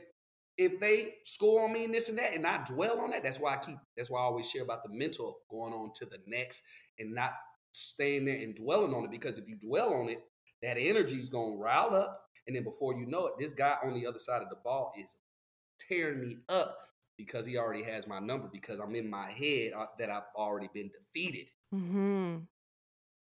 if 0.58 0.80
they 0.80 1.16
score 1.24 1.66
on 1.66 1.74
me 1.74 1.86
and 1.86 1.94
this 1.94 2.10
and 2.10 2.18
that 2.18 2.34
and 2.34 2.44
not 2.44 2.66
dwell 2.66 3.00
on 3.00 3.12
that, 3.12 3.24
that's 3.24 3.40
why 3.40 3.54
I 3.54 3.58
keep 3.58 3.78
that's 3.96 4.10
why 4.10 4.20
I 4.20 4.24
always 4.24 4.50
share 4.50 4.64
about 4.64 4.84
the 4.84 4.90
mental 4.90 5.40
going 5.50 5.74
on 5.74 5.92
to 5.96 6.06
the 6.06 6.20
next 6.28 6.64
and 7.00 7.14
not 7.14 7.34
staying 7.72 8.26
there 8.26 8.38
and 8.38 8.56
dwelling 8.56 8.94
on 8.94 9.06
it. 9.06 9.12
Because 9.12 9.38
if 9.38 9.48
you 9.48 9.58
dwell 9.58 9.94
on 9.94 10.10
it, 10.10 10.20
that 10.62 10.78
energy 10.78 11.16
is 11.16 11.30
gonna 11.30 11.58
rile 11.58 11.96
up. 11.96 12.26
And 12.48 12.56
then 12.56 12.64
before 12.64 12.96
you 12.96 13.06
know 13.06 13.28
it, 13.28 13.34
this 13.38 13.54
guy 13.54 13.76
on 13.84 13.94
the 13.94 14.08
other 14.08 14.20
side 14.20 14.42
of 14.42 14.50
the 14.50 14.58
ball 14.64 14.92
is 15.00 15.16
tearing 15.80 16.22
me 16.22 16.38
up 16.50 16.76
because 17.18 17.46
he 17.46 17.58
already 17.58 17.84
has 17.84 18.08
my 18.08 18.20
number 18.20 18.50
because 18.52 18.80
I'm 18.80 18.96
in 18.96 19.10
my 19.10 19.30
head 19.30 19.74
uh, 19.78 19.86
that 20.00 20.10
I've 20.10 20.24
already 20.36 20.70
been 20.74 20.90
defeated. 20.90 21.50
Mm-hmm. 21.74 22.38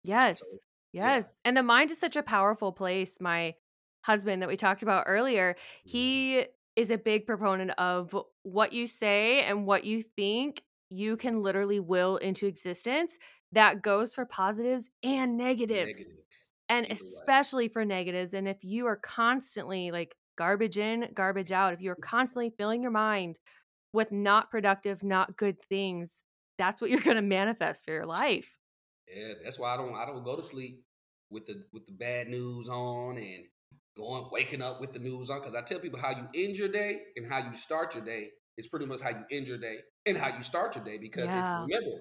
Yes. 0.04 0.40
So, 0.40 0.46
yes. 0.94 1.34
Yeah. 1.34 1.50
And 1.50 1.58
the 1.58 1.64
mind 1.64 1.92
is 1.92 2.00
such 2.00 2.16
a 2.16 2.24
powerful 2.24 2.72
place. 2.72 3.18
My 3.20 3.56
husband 4.02 4.42
that 4.42 4.50
we 4.50 4.56
talked 4.56 4.84
about 4.84 5.06
earlier, 5.08 5.54
mm-hmm. 5.54 5.90
he 5.90 6.46
is 6.76 6.92
a 6.92 6.98
big 6.98 7.26
proponent 7.26 7.72
of 7.72 8.16
what 8.44 8.74
you 8.74 8.88
say 8.88 9.44
and 9.44 9.66
what 9.66 9.84
you 9.84 10.02
think 10.02 10.64
you 10.90 11.18
can 11.18 11.42
literally 11.42 11.80
will 11.80 12.18
into 12.18 12.48
existence. 12.48 13.18
That 13.52 13.82
goes 13.82 14.16
for 14.16 14.26
positives 14.26 14.90
and 15.04 15.38
negatives. 15.38 16.08
negatives. 16.08 16.50
And 16.70 16.88
especially 16.90 17.68
for 17.68 17.84
negatives. 17.84 18.34
And 18.34 18.48
if 18.48 18.58
you 18.62 18.88
are 18.88 18.96
constantly 18.96 19.92
like 19.92 20.16
garbage 20.38 20.78
in, 20.78 21.10
garbage 21.14 21.52
out, 21.52 21.74
if 21.74 21.82
you're 21.82 21.96
mm-hmm. 21.96 22.04
constantly 22.04 22.54
filling 22.58 22.82
your 22.82 22.92
mind 22.92 23.38
with 23.94 24.12
not 24.12 24.50
productive, 24.50 25.04
not 25.04 25.36
good 25.36 25.62
things, 25.64 26.24
that's 26.58 26.80
what 26.80 26.90
you're 26.92 27.02
going 27.02 27.18
to 27.18 27.22
manifest 27.22 27.86
for 27.86 27.92
your 27.92 28.06
life. 28.06 28.50
Yeah, 29.14 29.34
that's 29.44 29.60
why 29.60 29.74
I 29.74 29.78
don't 29.78 29.96
I 29.96 30.06
don't 30.06 30.24
go 30.24 30.38
to 30.38 30.44
sleep 30.44 30.84
with 31.30 31.46
the 31.46 31.66
with 31.74 31.86
the 31.86 31.92
bad 31.92 32.30
news 32.30 32.70
on 32.70 33.18
and 33.18 33.46
going 33.98 34.26
waking 34.32 34.62
up 34.62 34.80
with 34.80 34.94
the 34.94 35.00
news 35.00 35.30
on 35.30 35.40
because 35.40 35.56
I 35.56 35.62
tell 35.62 35.80
people 35.80 36.00
how 36.00 36.12
you 36.12 36.28
end 36.36 36.58
your 36.58 36.70
day 36.70 37.00
and 37.16 37.28
how 37.28 37.40
you 37.40 37.54
start 37.54 37.96
your 37.96 38.04
day 38.04 38.30
is 38.58 38.68
pretty 38.68 38.86
much 38.86 39.02
how 39.02 39.10
you 39.10 39.24
end 39.32 39.48
your 39.48 39.58
day 39.58 39.78
and 40.06 40.18
how 40.18 40.36
you 40.36 40.42
start 40.42 40.76
your 40.76 40.86
day 40.86 40.98
because 40.98 41.30
yeah. 41.30 41.64
it, 41.64 41.68
remember 41.68 41.98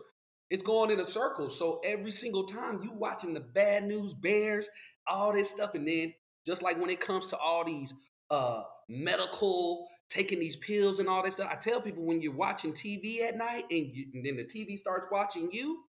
it's 0.50 0.62
going 0.62 0.90
in 0.90 0.98
a 0.98 1.04
circle. 1.04 1.48
So 1.48 1.80
every 1.84 2.10
single 2.10 2.44
time 2.44 2.80
you 2.82 2.92
watching 2.92 3.34
the 3.34 3.40
bad 3.40 3.84
news 3.84 4.14
bears, 4.14 4.68
all 5.06 5.32
this 5.32 5.50
stuff, 5.50 5.74
and 5.74 5.86
then 5.86 6.12
just 6.44 6.62
like 6.62 6.78
when 6.80 6.90
it 6.90 7.00
comes 7.00 7.28
to 7.28 7.38
all 7.38 7.64
these 7.64 7.94
uh 8.30 8.62
medical 8.88 9.86
taking 10.08 10.40
these 10.40 10.56
pills 10.56 10.98
and 10.98 11.08
all 11.08 11.22
that 11.22 11.32
stuff, 11.32 11.50
I 11.50 11.56
tell 11.56 11.80
people 11.80 12.04
when 12.04 12.20
you're 12.20 12.34
watching 12.34 12.72
TV 12.72 13.20
at 13.22 13.36
night 13.36 13.64
and, 13.70 13.94
you, 13.94 14.06
and 14.12 14.26
then 14.26 14.36
the 14.36 14.44
TV 14.44 14.76
starts 14.76 15.06
watching 15.10 15.48
you, 15.52 15.84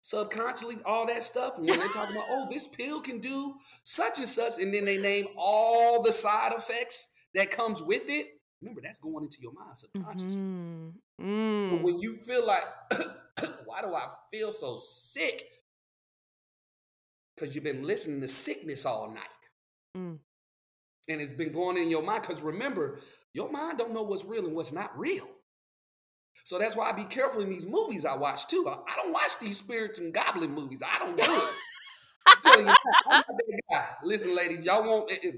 subconsciously, 0.00 0.76
all 0.84 1.06
that 1.06 1.22
stuff. 1.22 1.58
And 1.58 1.68
when 1.68 1.78
they're 1.78 1.88
talking 1.88 2.16
about, 2.16 2.28
oh, 2.30 2.46
this 2.50 2.68
pill 2.68 3.00
can 3.00 3.20
do 3.20 3.54
such 3.84 4.18
and 4.18 4.28
such, 4.28 4.60
and 4.60 4.72
then 4.72 4.84
they 4.84 4.98
name 4.98 5.26
all 5.36 6.02
the 6.02 6.12
side 6.12 6.52
effects 6.56 7.14
that 7.34 7.50
comes 7.50 7.82
with 7.82 8.02
it. 8.08 8.26
Remember, 8.60 8.80
that's 8.82 8.98
going 8.98 9.24
into 9.24 9.38
your 9.40 9.52
mind 9.52 9.76
subconsciously. 9.76 10.40
Mm-hmm. 10.40 11.24
Mm. 11.24 11.70
So 11.70 11.76
when 11.84 11.98
you 11.98 12.16
feel 12.16 12.46
like, 12.46 12.64
why 13.64 13.82
do 13.82 13.94
I 13.94 14.08
feel 14.32 14.52
so 14.52 14.78
sick? 14.78 15.44
Because 17.34 17.54
you've 17.54 17.64
been 17.64 17.84
listening 17.84 18.20
to 18.20 18.28
sickness 18.28 18.84
all 18.84 19.10
night. 19.10 19.22
Mm. 19.96 20.18
And 21.08 21.20
it's 21.20 21.32
been 21.32 21.52
going 21.52 21.76
in 21.76 21.88
your 21.88 22.02
mind. 22.02 22.22
Because 22.22 22.42
remember, 22.42 22.98
your 23.32 23.50
mind 23.50 23.78
don't 23.78 23.94
know 23.94 24.02
what's 24.02 24.24
real 24.24 24.44
and 24.44 24.56
what's 24.56 24.72
not 24.72 24.98
real. 24.98 25.28
So 26.48 26.58
that's 26.58 26.74
why 26.74 26.88
I 26.88 26.92
be 26.92 27.04
careful 27.04 27.42
in 27.42 27.50
these 27.50 27.66
movies 27.66 28.06
I 28.06 28.16
watch 28.16 28.46
too. 28.46 28.64
I, 28.66 28.72
I 28.72 28.96
don't 28.96 29.12
watch 29.12 29.38
these 29.38 29.58
spirits 29.58 30.00
and 30.00 30.14
goblin 30.14 30.54
movies. 30.54 30.82
I 30.82 30.98
don't 30.98 31.14
do 31.14 31.22
it. 31.22 31.48
I'm 32.26 32.36
telling 32.42 32.66
you, 32.66 32.74
I'm 33.06 33.16
not 33.18 33.26
that 33.26 33.60
guy. 33.70 33.86
Listen, 34.02 34.34
ladies, 34.34 34.64
y'all 34.64 34.82
want. 34.82 35.12
It, 35.12 35.24
it, 35.24 35.34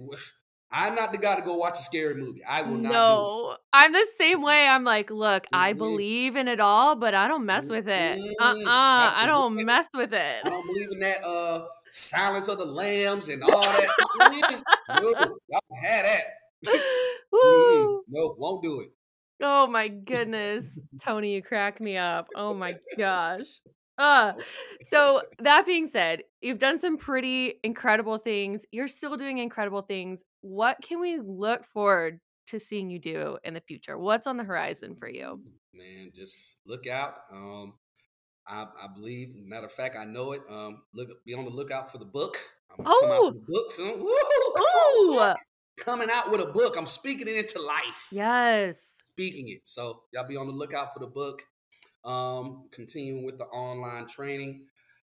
I'm 0.70 0.94
not 0.94 1.10
the 1.10 1.18
guy 1.18 1.34
to 1.34 1.42
go 1.42 1.56
watch 1.56 1.80
a 1.80 1.82
scary 1.82 2.14
movie. 2.14 2.44
I 2.44 2.62
will 2.62 2.76
not. 2.76 2.92
No, 2.92 3.56
I'm 3.72 3.92
the 3.92 4.06
same 4.18 4.40
way. 4.40 4.68
I'm 4.68 4.84
like, 4.84 5.10
look, 5.10 5.46
mm-hmm. 5.46 5.56
I 5.56 5.72
believe 5.72 6.36
in 6.36 6.46
it 6.46 6.60
all, 6.60 6.94
but 6.94 7.12
I 7.12 7.26
don't 7.26 7.44
mess 7.44 7.68
with 7.68 7.88
it. 7.88 8.20
Mm-hmm. 8.20 8.68
Uh, 8.68 8.70
uh 8.70 9.12
I 9.16 9.24
don't 9.26 9.56
mess 9.64 9.88
with 9.92 10.12
it. 10.12 10.36
I 10.44 10.48
don't 10.48 10.64
believe 10.64 10.92
in 10.92 11.00
that. 11.00 11.24
Uh, 11.24 11.64
Silence 11.90 12.46
of 12.46 12.58
the 12.58 12.66
Lambs 12.66 13.28
and 13.28 13.42
all 13.42 13.62
that. 13.62 13.88
no, 14.20 15.10
y'all 15.48 15.60
had 15.82 16.04
that. 16.04 16.22
no, 17.32 18.36
won't 18.38 18.62
do 18.62 18.82
it. 18.82 18.92
Oh 19.40 19.66
my 19.66 19.88
goodness. 20.12 20.79
Tony, 21.03 21.35
you 21.35 21.42
crack 21.42 21.81
me 21.81 21.96
up. 21.96 22.29
Oh 22.35 22.55
my 22.55 22.76
gosh. 22.98 23.61
Uh, 23.98 24.33
so 24.83 25.22
that 25.40 25.66
being 25.66 25.87
said, 25.87 26.22
you've 26.40 26.59
done 26.59 26.79
some 26.79 26.96
pretty 26.96 27.55
incredible 27.62 28.16
things. 28.16 28.64
You're 28.72 28.88
still 28.88 29.16
doing 29.16 29.38
incredible 29.38 29.83
things. 29.83 30.24
What 30.40 30.79
can 30.83 31.00
we 31.00 31.18
look 31.18 31.66
forward 31.66 32.18
to 32.46 32.59
seeing 32.59 32.88
you 32.88 32.98
do 32.98 33.37
in 33.44 33.53
the 33.53 33.61
future? 33.61 33.98
What's 33.98 34.26
on 34.26 34.38
the 34.38 34.44
horizon 34.44 34.96
for 34.98 35.09
you? 35.09 35.40
Man, 35.74 36.11
just 36.14 36.57
look 36.66 36.87
out. 36.87 37.14
Um, 37.31 37.74
I, 38.48 38.62
I 38.62 38.87
believe, 38.94 39.37
matter 39.37 39.66
of 39.66 39.72
fact, 39.72 39.96
I 39.96 40.07
know 40.07 40.33
it. 40.33 40.42
Um, 40.48 40.83
look, 40.94 41.09
be 41.26 41.35
on 41.35 41.44
the 41.44 41.50
lookout 41.50 41.92
for 41.92 41.98
the 41.98 42.07
book. 42.07 42.38
I'm 42.79 42.87
oh, 42.87 43.00
come 43.03 43.12
out 43.12 43.35
with 43.35 43.42
a 43.42 43.46
book 43.46 43.70
soon. 43.70 43.98
Woo, 44.00 45.18
on, 45.18 45.37
coming 45.79 46.09
out 46.11 46.31
with 46.33 46.40
a 46.40 46.46
book. 46.46 46.74
I'm 46.79 46.87
speaking 46.87 47.29
it 47.29 47.37
into 47.37 47.61
life. 47.61 48.09
Yes, 48.11 48.96
speaking 49.20 49.48
it. 49.48 49.66
So 49.66 50.02
y'all 50.12 50.26
be 50.26 50.37
on 50.37 50.46
the 50.46 50.52
lookout 50.52 50.92
for 50.92 50.98
the 50.98 51.06
book. 51.06 51.42
Um, 52.04 52.68
continuing 52.72 53.26
with 53.26 53.37
the 53.37 53.44
online 53.44 54.06
training. 54.06 54.64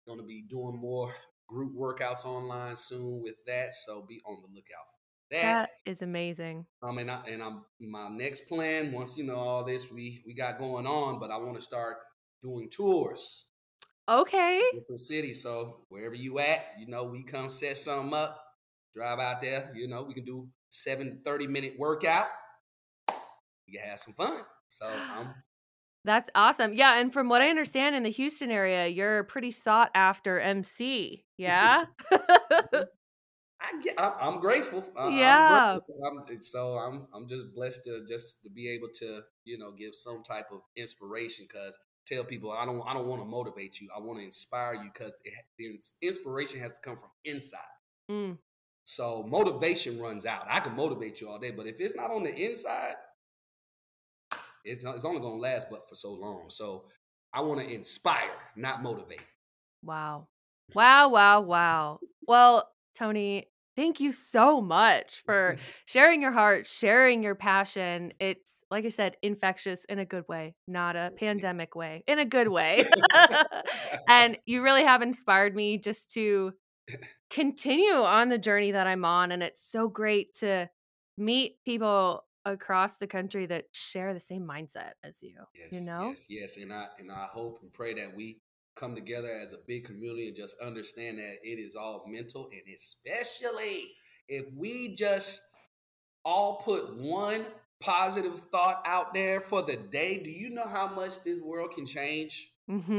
Going 0.06 0.20
to 0.20 0.24
be 0.24 0.44
doing 0.48 0.78
more 0.80 1.12
group 1.48 1.74
workouts 1.76 2.24
online 2.24 2.76
soon 2.76 3.20
with 3.22 3.34
that. 3.46 3.72
So 3.72 4.04
be 4.08 4.20
on 4.24 4.36
the 4.42 4.54
lookout 4.54 4.86
for 4.86 5.34
that. 5.34 5.42
That 5.42 5.90
is 5.90 6.02
amazing. 6.02 6.66
Um, 6.84 6.98
and 6.98 7.10
I 7.10 7.20
and 7.28 7.42
I'm 7.42 7.64
my 7.80 8.08
next 8.08 8.48
plan 8.48 8.92
once 8.92 9.16
you 9.16 9.24
know 9.24 9.34
all 9.34 9.64
this 9.64 9.90
we 9.90 10.22
we 10.24 10.34
got 10.34 10.58
going 10.58 10.86
on, 10.86 11.18
but 11.18 11.32
I 11.32 11.38
want 11.38 11.56
to 11.56 11.62
start 11.62 11.96
doing 12.40 12.68
tours. 12.70 13.46
Okay. 14.08 14.62
Different 14.72 15.00
cities. 15.00 15.42
So 15.42 15.80
wherever 15.88 16.14
you 16.14 16.38
at, 16.38 16.64
you 16.78 16.86
know, 16.86 17.02
we 17.02 17.24
come 17.24 17.48
set 17.48 17.76
something 17.76 18.14
up, 18.14 18.40
drive 18.94 19.18
out 19.18 19.40
there. 19.40 19.72
You 19.74 19.88
know, 19.88 20.04
we 20.04 20.14
can 20.14 20.24
do 20.24 20.46
seven 20.70 21.18
30 21.24 21.48
minute 21.48 21.74
workout. 21.76 22.26
You 23.66 23.78
can 23.78 23.88
have 23.88 23.98
some 23.98 24.14
fun. 24.14 24.40
So 24.68 24.86
I'm 24.86 25.26
um 25.28 25.34
that's 26.04 26.30
awesome. 26.34 26.72
Yeah, 26.72 27.00
and 27.00 27.12
from 27.12 27.28
what 27.28 27.42
I 27.42 27.50
understand 27.50 27.96
in 27.96 28.04
the 28.04 28.10
Houston 28.10 28.50
area, 28.50 28.86
you're 28.86 29.20
a 29.20 29.24
pretty 29.24 29.50
sought 29.50 29.90
after 29.94 30.40
MC. 30.40 31.24
Yeah. 31.36 31.86
Mm-hmm. 32.12 32.82
I 33.58 33.80
get, 33.82 33.98
I, 33.98 34.12
I'm 34.20 34.38
grateful. 34.38 34.84
Uh, 34.98 35.08
yeah. 35.08 35.78
I'm 36.04 36.16
grateful. 36.18 36.28
I'm, 36.28 36.40
so 36.40 36.74
I'm 36.74 37.06
I'm 37.14 37.26
just 37.26 37.54
blessed 37.54 37.84
to 37.84 38.04
just 38.06 38.42
to 38.42 38.50
be 38.50 38.68
able 38.68 38.88
to 39.00 39.22
you 39.44 39.58
know 39.58 39.72
give 39.72 39.94
some 39.94 40.22
type 40.22 40.46
of 40.52 40.60
inspiration 40.76 41.46
because 41.48 41.78
tell 42.06 42.24
people 42.24 42.52
I 42.52 42.64
don't 42.64 42.82
I 42.86 42.94
don't 42.94 43.06
want 43.06 43.22
to 43.22 43.26
motivate 43.26 43.80
you. 43.80 43.88
I 43.96 44.00
want 44.00 44.18
to 44.18 44.24
inspire 44.24 44.74
you 44.74 44.90
because 44.92 45.14
the 45.58 45.78
inspiration 46.02 46.60
has 46.60 46.72
to 46.74 46.80
come 46.82 46.96
from 46.96 47.10
inside. 47.24 47.60
Mm. 48.10 48.38
So 48.84 49.24
motivation 49.28 49.98
runs 50.00 50.26
out. 50.26 50.46
I 50.48 50.60
can 50.60 50.76
motivate 50.76 51.20
you 51.20 51.28
all 51.28 51.38
day, 51.38 51.50
but 51.50 51.66
if 51.66 51.80
it's 51.80 51.96
not 51.96 52.10
on 52.10 52.22
the 52.22 52.34
inside, 52.34 52.94
it's 54.66 54.84
it's 54.84 55.04
only 55.04 55.20
going 55.20 55.34
to 55.34 55.40
last 55.40 55.68
but 55.70 55.88
for 55.88 55.94
so 55.94 56.12
long. 56.12 56.46
So 56.48 56.84
I 57.32 57.40
want 57.40 57.60
to 57.60 57.72
inspire, 57.72 58.30
not 58.56 58.82
motivate. 58.82 59.24
Wow. 59.82 60.28
Wow, 60.74 61.10
wow, 61.10 61.40
wow. 61.40 62.00
Well, 62.26 62.68
Tony, 62.98 63.46
thank 63.76 64.00
you 64.00 64.10
so 64.10 64.60
much 64.60 65.22
for 65.24 65.56
sharing 65.86 66.22
your 66.22 66.32
heart, 66.32 66.66
sharing 66.66 67.22
your 67.22 67.34
passion. 67.34 68.12
It's, 68.18 68.58
like 68.70 68.84
I 68.84 68.88
said, 68.88 69.16
infectious 69.22 69.84
in 69.84 69.98
a 69.98 70.04
good 70.04 70.24
way, 70.28 70.54
not 70.66 70.96
a 70.96 71.12
pandemic 71.16 71.74
way, 71.74 72.02
in 72.08 72.18
a 72.18 72.24
good 72.24 72.48
way. 72.48 72.84
and 74.08 74.38
you 74.46 74.62
really 74.62 74.84
have 74.84 75.02
inspired 75.02 75.54
me 75.54 75.78
just 75.78 76.10
to 76.12 76.52
continue 77.30 77.94
on 77.94 78.28
the 78.28 78.38
journey 78.38 78.72
that 78.72 78.86
I'm 78.86 79.04
on. 79.04 79.30
And 79.30 79.42
it's 79.42 79.62
so 79.70 79.88
great 79.88 80.34
to 80.38 80.68
meet 81.18 81.56
people 81.64 82.25
across 82.46 82.96
the 82.96 83.06
country 83.06 83.44
that 83.44 83.66
share 83.72 84.14
the 84.14 84.20
same 84.20 84.46
mindset 84.46 84.92
as 85.04 85.22
you. 85.22 85.34
Yes, 85.54 85.68
you 85.72 85.80
know? 85.86 86.08
Yes, 86.08 86.26
yes. 86.30 86.56
And 86.56 86.72
I 86.72 86.86
and 86.98 87.12
I 87.12 87.26
hope 87.30 87.58
and 87.62 87.72
pray 87.72 87.92
that 87.94 88.16
we 88.16 88.40
come 88.76 88.94
together 88.94 89.30
as 89.30 89.52
a 89.52 89.58
big 89.66 89.84
community 89.84 90.28
and 90.28 90.36
just 90.36 90.60
understand 90.60 91.18
that 91.18 91.36
it 91.42 91.58
is 91.58 91.74
all 91.74 92.04
mental 92.06 92.48
and 92.52 92.62
especially 92.74 93.90
if 94.28 94.44
we 94.54 94.94
just 94.94 95.40
all 96.24 96.56
put 96.56 96.94
one 96.96 97.44
positive 97.80 98.38
thought 98.38 98.82
out 98.86 99.14
there 99.14 99.40
for 99.40 99.62
the 99.62 99.76
day 99.76 100.18
do 100.22 100.30
you 100.30 100.50
know 100.50 100.66
how 100.68 100.86
much 100.86 101.22
this 101.24 101.40
world 101.40 101.70
can 101.74 101.86
change 101.86 102.50
mm-hmm. 102.70 102.92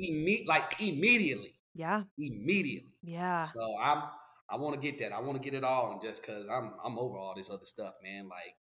Imme- 0.00 0.46
like 0.46 0.80
immediately 0.80 1.54
yeah 1.74 2.02
immediately 2.18 2.94
yeah 3.02 3.42
so 3.42 3.60
i'm 3.80 4.02
i 4.50 4.56
want 4.56 4.74
to 4.74 4.80
get 4.80 4.98
that 4.98 5.12
i 5.12 5.20
want 5.20 5.40
to 5.40 5.50
get 5.50 5.56
it 5.56 5.64
all 5.64 5.92
and 5.92 6.00
just 6.00 6.22
because 6.22 6.48
i'm 6.48 6.72
i'm 6.84 6.98
over 6.98 7.16
all 7.16 7.34
this 7.36 7.50
other 7.50 7.64
stuff 7.64 7.94
man 8.02 8.28
like 8.28 8.54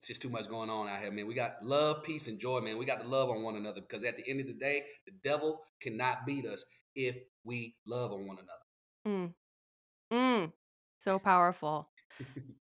it's 0.00 0.08
just 0.08 0.22
too 0.22 0.30
much 0.30 0.48
going 0.48 0.70
on 0.70 0.88
out 0.88 1.00
here, 1.00 1.12
man. 1.12 1.26
We 1.26 1.34
got 1.34 1.62
love, 1.62 2.02
peace, 2.02 2.26
and 2.26 2.38
joy, 2.38 2.60
man. 2.60 2.78
We 2.78 2.86
got 2.86 3.02
to 3.02 3.06
love 3.06 3.28
on 3.28 3.42
one 3.42 3.56
another 3.56 3.82
because 3.82 4.02
at 4.02 4.16
the 4.16 4.26
end 4.26 4.40
of 4.40 4.46
the 4.46 4.54
day, 4.54 4.84
the 5.04 5.12
devil 5.22 5.60
cannot 5.78 6.24
beat 6.24 6.46
us 6.46 6.64
if 6.96 7.18
we 7.44 7.76
love 7.86 8.10
on 8.10 8.26
one 8.26 8.38
another. 8.38 9.30
Mm. 9.30 9.34
Mm. 10.10 10.52
So 11.00 11.18
powerful. 11.18 11.90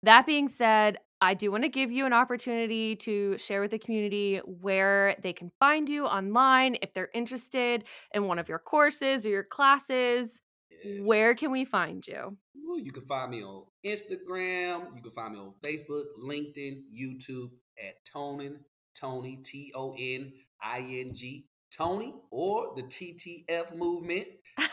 that 0.03 0.25
being 0.25 0.47
said, 0.47 0.97
I 1.19 1.33
do 1.33 1.51
want 1.51 1.63
to 1.63 1.69
give 1.69 1.91
you 1.91 2.05
an 2.05 2.13
opportunity 2.13 2.95
to 2.95 3.37
share 3.37 3.59
with 3.59 3.71
the 3.71 3.79
community 3.79 4.37
where 4.45 5.17
they 5.21 5.33
can 5.33 5.51
find 5.59 5.89
you 5.89 6.05
online 6.05 6.77
if 6.81 6.93
they're 6.93 7.09
interested 7.13 7.83
in 8.13 8.27
one 8.27 8.39
of 8.39 8.47
your 8.47 8.59
courses 8.59 9.25
or 9.25 9.29
your 9.29 9.43
classes. 9.43 10.41
Yes. 10.83 11.07
Where 11.07 11.35
can 11.35 11.51
we 11.51 11.65
find 11.65 12.05
you? 12.05 12.37
Ooh, 12.57 12.79
you 12.79 12.91
can 12.91 13.05
find 13.05 13.31
me 13.31 13.43
on 13.43 13.65
Instagram. 13.85 14.95
You 14.95 15.01
can 15.01 15.11
find 15.11 15.33
me 15.33 15.39
on 15.39 15.53
Facebook, 15.63 16.03
LinkedIn, 16.23 16.83
YouTube 16.93 17.51
at 17.77 17.95
Tonin 18.13 18.57
Tony 18.99 19.37
T 19.43 19.71
O 19.75 19.95
N 19.99 20.31
I 20.61 20.79
N 20.79 21.13
G 21.13 21.45
Tony 21.75 22.13
or 22.31 22.73
the 22.75 22.83
TTF 22.83 23.75
movement, 23.75 24.25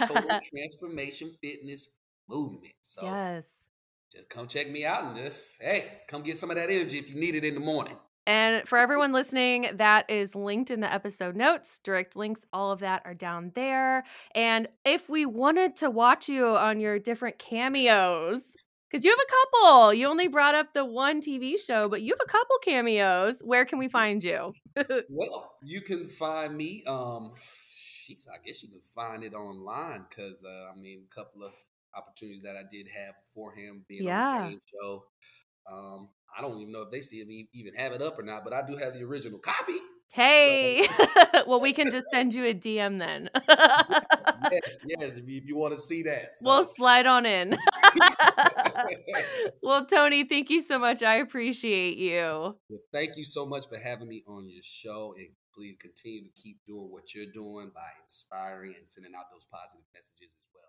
Total 0.06 0.38
Transformation 0.54 1.34
Fitness 1.42 1.90
Movement. 2.28 2.74
So 2.82 3.04
yes, 3.04 3.66
just 4.12 4.30
come 4.30 4.46
check 4.46 4.70
me 4.70 4.84
out 4.84 5.04
and 5.04 5.16
just 5.16 5.60
hey, 5.60 6.00
come 6.08 6.22
get 6.22 6.36
some 6.36 6.50
of 6.50 6.56
that 6.56 6.70
energy 6.70 6.98
if 6.98 7.12
you 7.12 7.20
need 7.20 7.34
it 7.34 7.44
in 7.44 7.54
the 7.54 7.60
morning. 7.60 7.96
And 8.26 8.66
for 8.68 8.78
everyone 8.78 9.12
listening, 9.12 9.68
that 9.74 10.08
is 10.08 10.34
linked 10.34 10.70
in 10.70 10.80
the 10.80 10.92
episode 10.92 11.34
notes. 11.34 11.80
Direct 11.82 12.16
links, 12.16 12.46
all 12.52 12.70
of 12.70 12.80
that 12.80 13.02
are 13.04 13.14
down 13.14 13.50
there. 13.54 14.04
And 14.34 14.68
if 14.84 15.08
we 15.08 15.26
wanted 15.26 15.76
to 15.76 15.90
watch 15.90 16.28
you 16.28 16.46
on 16.46 16.78
your 16.78 16.98
different 16.98 17.38
cameos, 17.38 18.56
because 18.90 19.04
you 19.04 19.10
have 19.10 19.18
a 19.18 19.66
couple, 19.66 19.94
you 19.94 20.06
only 20.06 20.28
brought 20.28 20.54
up 20.54 20.74
the 20.74 20.84
one 20.84 21.20
TV 21.20 21.54
show, 21.58 21.88
but 21.88 22.02
you 22.02 22.12
have 22.12 22.20
a 22.22 22.30
couple 22.30 22.56
cameos. 22.62 23.40
Where 23.40 23.64
can 23.64 23.78
we 23.78 23.88
find 23.88 24.22
you? 24.22 24.52
well, 25.08 25.54
you 25.62 25.80
can 25.80 26.04
find 26.04 26.56
me. 26.56 26.84
Um, 26.86 27.32
I 28.10 28.44
guess 28.44 28.62
you 28.62 28.68
can 28.68 28.80
find 28.80 29.24
it 29.24 29.34
online 29.34 30.04
because 30.08 30.44
uh, 30.44 30.70
I 30.70 30.78
mean, 30.78 31.04
a 31.10 31.14
couple 31.14 31.42
of 31.42 31.52
opportunities 31.96 32.42
that 32.42 32.56
I 32.56 32.62
did 32.70 32.86
have 32.88 33.14
beforehand 33.26 33.82
being 33.88 34.04
yeah. 34.04 34.28
on 34.28 34.44
the 34.44 34.50
game 34.50 34.60
show. 34.66 35.04
Um, 35.70 36.08
I 36.36 36.40
don't 36.40 36.58
even 36.60 36.72
know 36.72 36.82
if 36.82 36.90
they 36.90 37.00
still 37.00 37.26
even 37.52 37.74
have 37.74 37.92
it 37.92 38.02
up 38.02 38.18
or 38.18 38.22
not, 38.22 38.44
but 38.44 38.52
I 38.52 38.62
do 38.66 38.76
have 38.76 38.94
the 38.94 39.02
original 39.04 39.38
copy. 39.38 39.78
Hey, 40.12 40.86
so. 40.98 41.44
well, 41.46 41.60
we 41.60 41.72
can 41.72 41.90
just 41.90 42.06
send 42.12 42.34
you 42.34 42.44
a 42.44 42.52
DM 42.52 42.98
then. 42.98 43.30
yes, 43.48 44.78
yes, 44.86 45.16
if 45.16 45.26
you, 45.26 45.38
if 45.38 45.46
you 45.46 45.56
want 45.56 45.74
to 45.74 45.80
see 45.80 46.02
that. 46.02 46.34
So. 46.34 46.50
We'll 46.50 46.64
slide 46.66 47.06
on 47.06 47.24
in. 47.24 47.56
well, 49.62 49.86
Tony, 49.86 50.24
thank 50.24 50.50
you 50.50 50.60
so 50.60 50.78
much. 50.78 51.02
I 51.02 51.14
appreciate 51.16 51.96
you. 51.96 52.20
Well, 52.68 52.80
thank 52.92 53.16
you 53.16 53.24
so 53.24 53.46
much 53.46 53.68
for 53.70 53.78
having 53.78 54.08
me 54.08 54.22
on 54.28 54.50
your 54.50 54.62
show. 54.62 55.14
And 55.16 55.28
please 55.54 55.78
continue 55.78 56.24
to 56.24 56.30
keep 56.42 56.58
doing 56.66 56.88
what 56.90 57.14
you're 57.14 57.32
doing 57.32 57.70
by 57.74 57.88
inspiring 58.04 58.74
and 58.78 58.86
sending 58.86 59.12
out 59.16 59.32
those 59.32 59.46
positive 59.50 59.86
messages 59.94 60.36
as 60.38 60.48
well. 60.54 60.68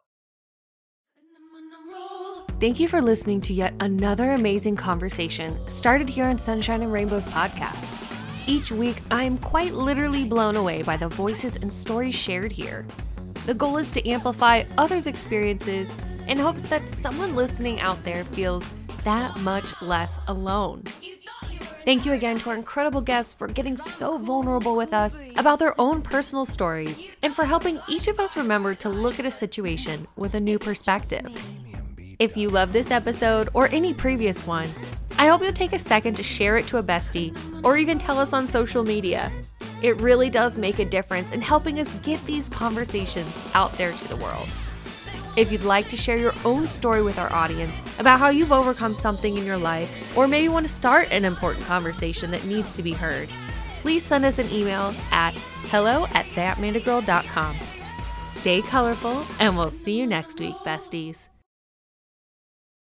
Thank 2.60 2.80
you 2.80 2.88
for 2.88 3.02
listening 3.02 3.42
to 3.42 3.54
yet 3.54 3.74
another 3.82 4.32
amazing 4.32 4.78
conversation 4.78 5.58
started 5.68 6.08
here 6.08 6.26
on 6.26 6.38
Sunshine 6.38 6.82
and 6.82 6.94
Rainbows 6.94 7.28
podcast. 7.28 8.04
Each 8.48 8.72
week, 8.72 9.02
I 9.12 9.24
am 9.24 9.38
quite 9.38 9.74
literally 9.74 10.24
blown 10.24 10.56
away 10.56 10.82
by 10.82 10.98
the 10.98 11.08
voices 11.08 11.58
and 11.58 11.72
stories 11.72 12.16
shared 12.16 12.52
here. 12.52 12.86
The 13.46 13.54
goal 13.54 13.78
is 13.78 13.90
to 13.92 14.08
amplify 14.08 14.64
others' 14.78 15.08
experiences 15.08 15.90
in 16.28 16.38
hopes 16.38 16.64
that 16.64 16.88
someone 16.88 17.36
listening 17.36 17.80
out 17.82 18.02
there 18.04 18.24
feels 18.24 18.66
that 19.04 19.38
much 19.42 19.82
less 19.82 20.20
alone. 20.28 20.84
Thank 21.86 22.06
you 22.06 22.13
again 22.13 22.39
to 22.39 22.50
our 22.50 22.56
incredible 22.56 23.02
guests 23.02 23.34
for 23.34 23.46
getting 23.46 23.76
so 23.76 24.17
vulnerable 24.17 24.74
with 24.78 24.93
us 24.93 25.22
about 25.36 25.60
their 25.60 25.80
own 25.80 26.02
personal 26.02 26.46
stories 26.46 27.06
and 27.22 27.34
for 27.34 27.43
helping 27.43 27.82
each 27.89 28.08
of 28.08 28.22
us 28.22 28.38
remember 28.38 28.74
to 28.76 28.88
look 28.88 29.19
at 29.19 29.26
a 29.26 29.32
situation 29.32 30.08
with 30.15 30.34
a 30.36 30.39
new 30.39 30.58
perspective. 30.58 31.30
If 32.19 32.38
you 32.38 32.50
love 32.50 32.72
this 32.72 32.89
episode 32.89 33.50
or 33.54 33.67
any 33.67 33.94
previous 33.94 34.48
one, 34.48 34.69
I 35.17 35.27
hope 35.27 35.42
you'll 35.42 35.52
take 35.52 35.73
a 35.73 35.79
second 35.79 36.15
to 36.15 36.23
share 36.23 36.56
it 36.56 36.67
to 36.67 36.77
a 36.77 36.84
bestie 36.84 37.36
or 37.65 37.75
even 37.75 38.00
tell 38.00 38.17
us 38.17 38.31
on 38.31 38.48
social 38.48 38.86
media. 38.86 39.29
It 39.81 40.00
really 40.00 40.29
does 40.29 40.58
make 40.58 40.79
a 40.79 40.86
difference 40.86 41.34
in 41.34 41.42
helping 41.42 41.81
us 41.81 41.94
get 41.96 42.23
these 42.25 42.48
conversations 42.48 43.29
out 43.54 43.73
there 43.73 43.92
to 43.92 44.08
the 44.08 44.15
world. 44.15 44.48
If 45.36 45.52
you'd 45.52 45.63
like 45.63 45.90
to 45.90 45.98
share 45.98 46.17
your 46.17 46.34
own 46.46 46.67
story 46.67 47.02
with 47.02 47.17
our 47.17 47.31
audience 47.34 47.73
about 47.98 48.19
how 48.19 48.29
you've 48.29 48.52
overcome 48.52 48.94
something 48.94 49.36
in 49.38 49.46
your 49.46 49.58
life, 49.58 50.15
or 50.15 50.27
maybe 50.27 50.48
want 50.48 50.67
to 50.67 50.71
start 50.71 51.08
an 51.12 51.25
important 51.25 51.65
conversation 51.65 52.29
that 52.31 52.46
needs 52.46 52.75
to 52.75 52.84
be 52.84 52.94
heard, 52.94 53.29
please 53.81 54.04
send 54.04 54.25
us 54.25 54.38
an 54.38 54.50
email 54.52 54.94
at 55.12 55.34
hello 55.69 56.06
at 56.13 56.25
thatmandagirl.com. 56.27 57.58
Stay 58.25 58.62
colorful, 58.62 59.25
and 59.40 59.58
we'll 59.58 59.71
see 59.71 59.98
you 59.98 60.06
next 60.06 60.40
week, 60.40 60.56
besties. 60.58 61.29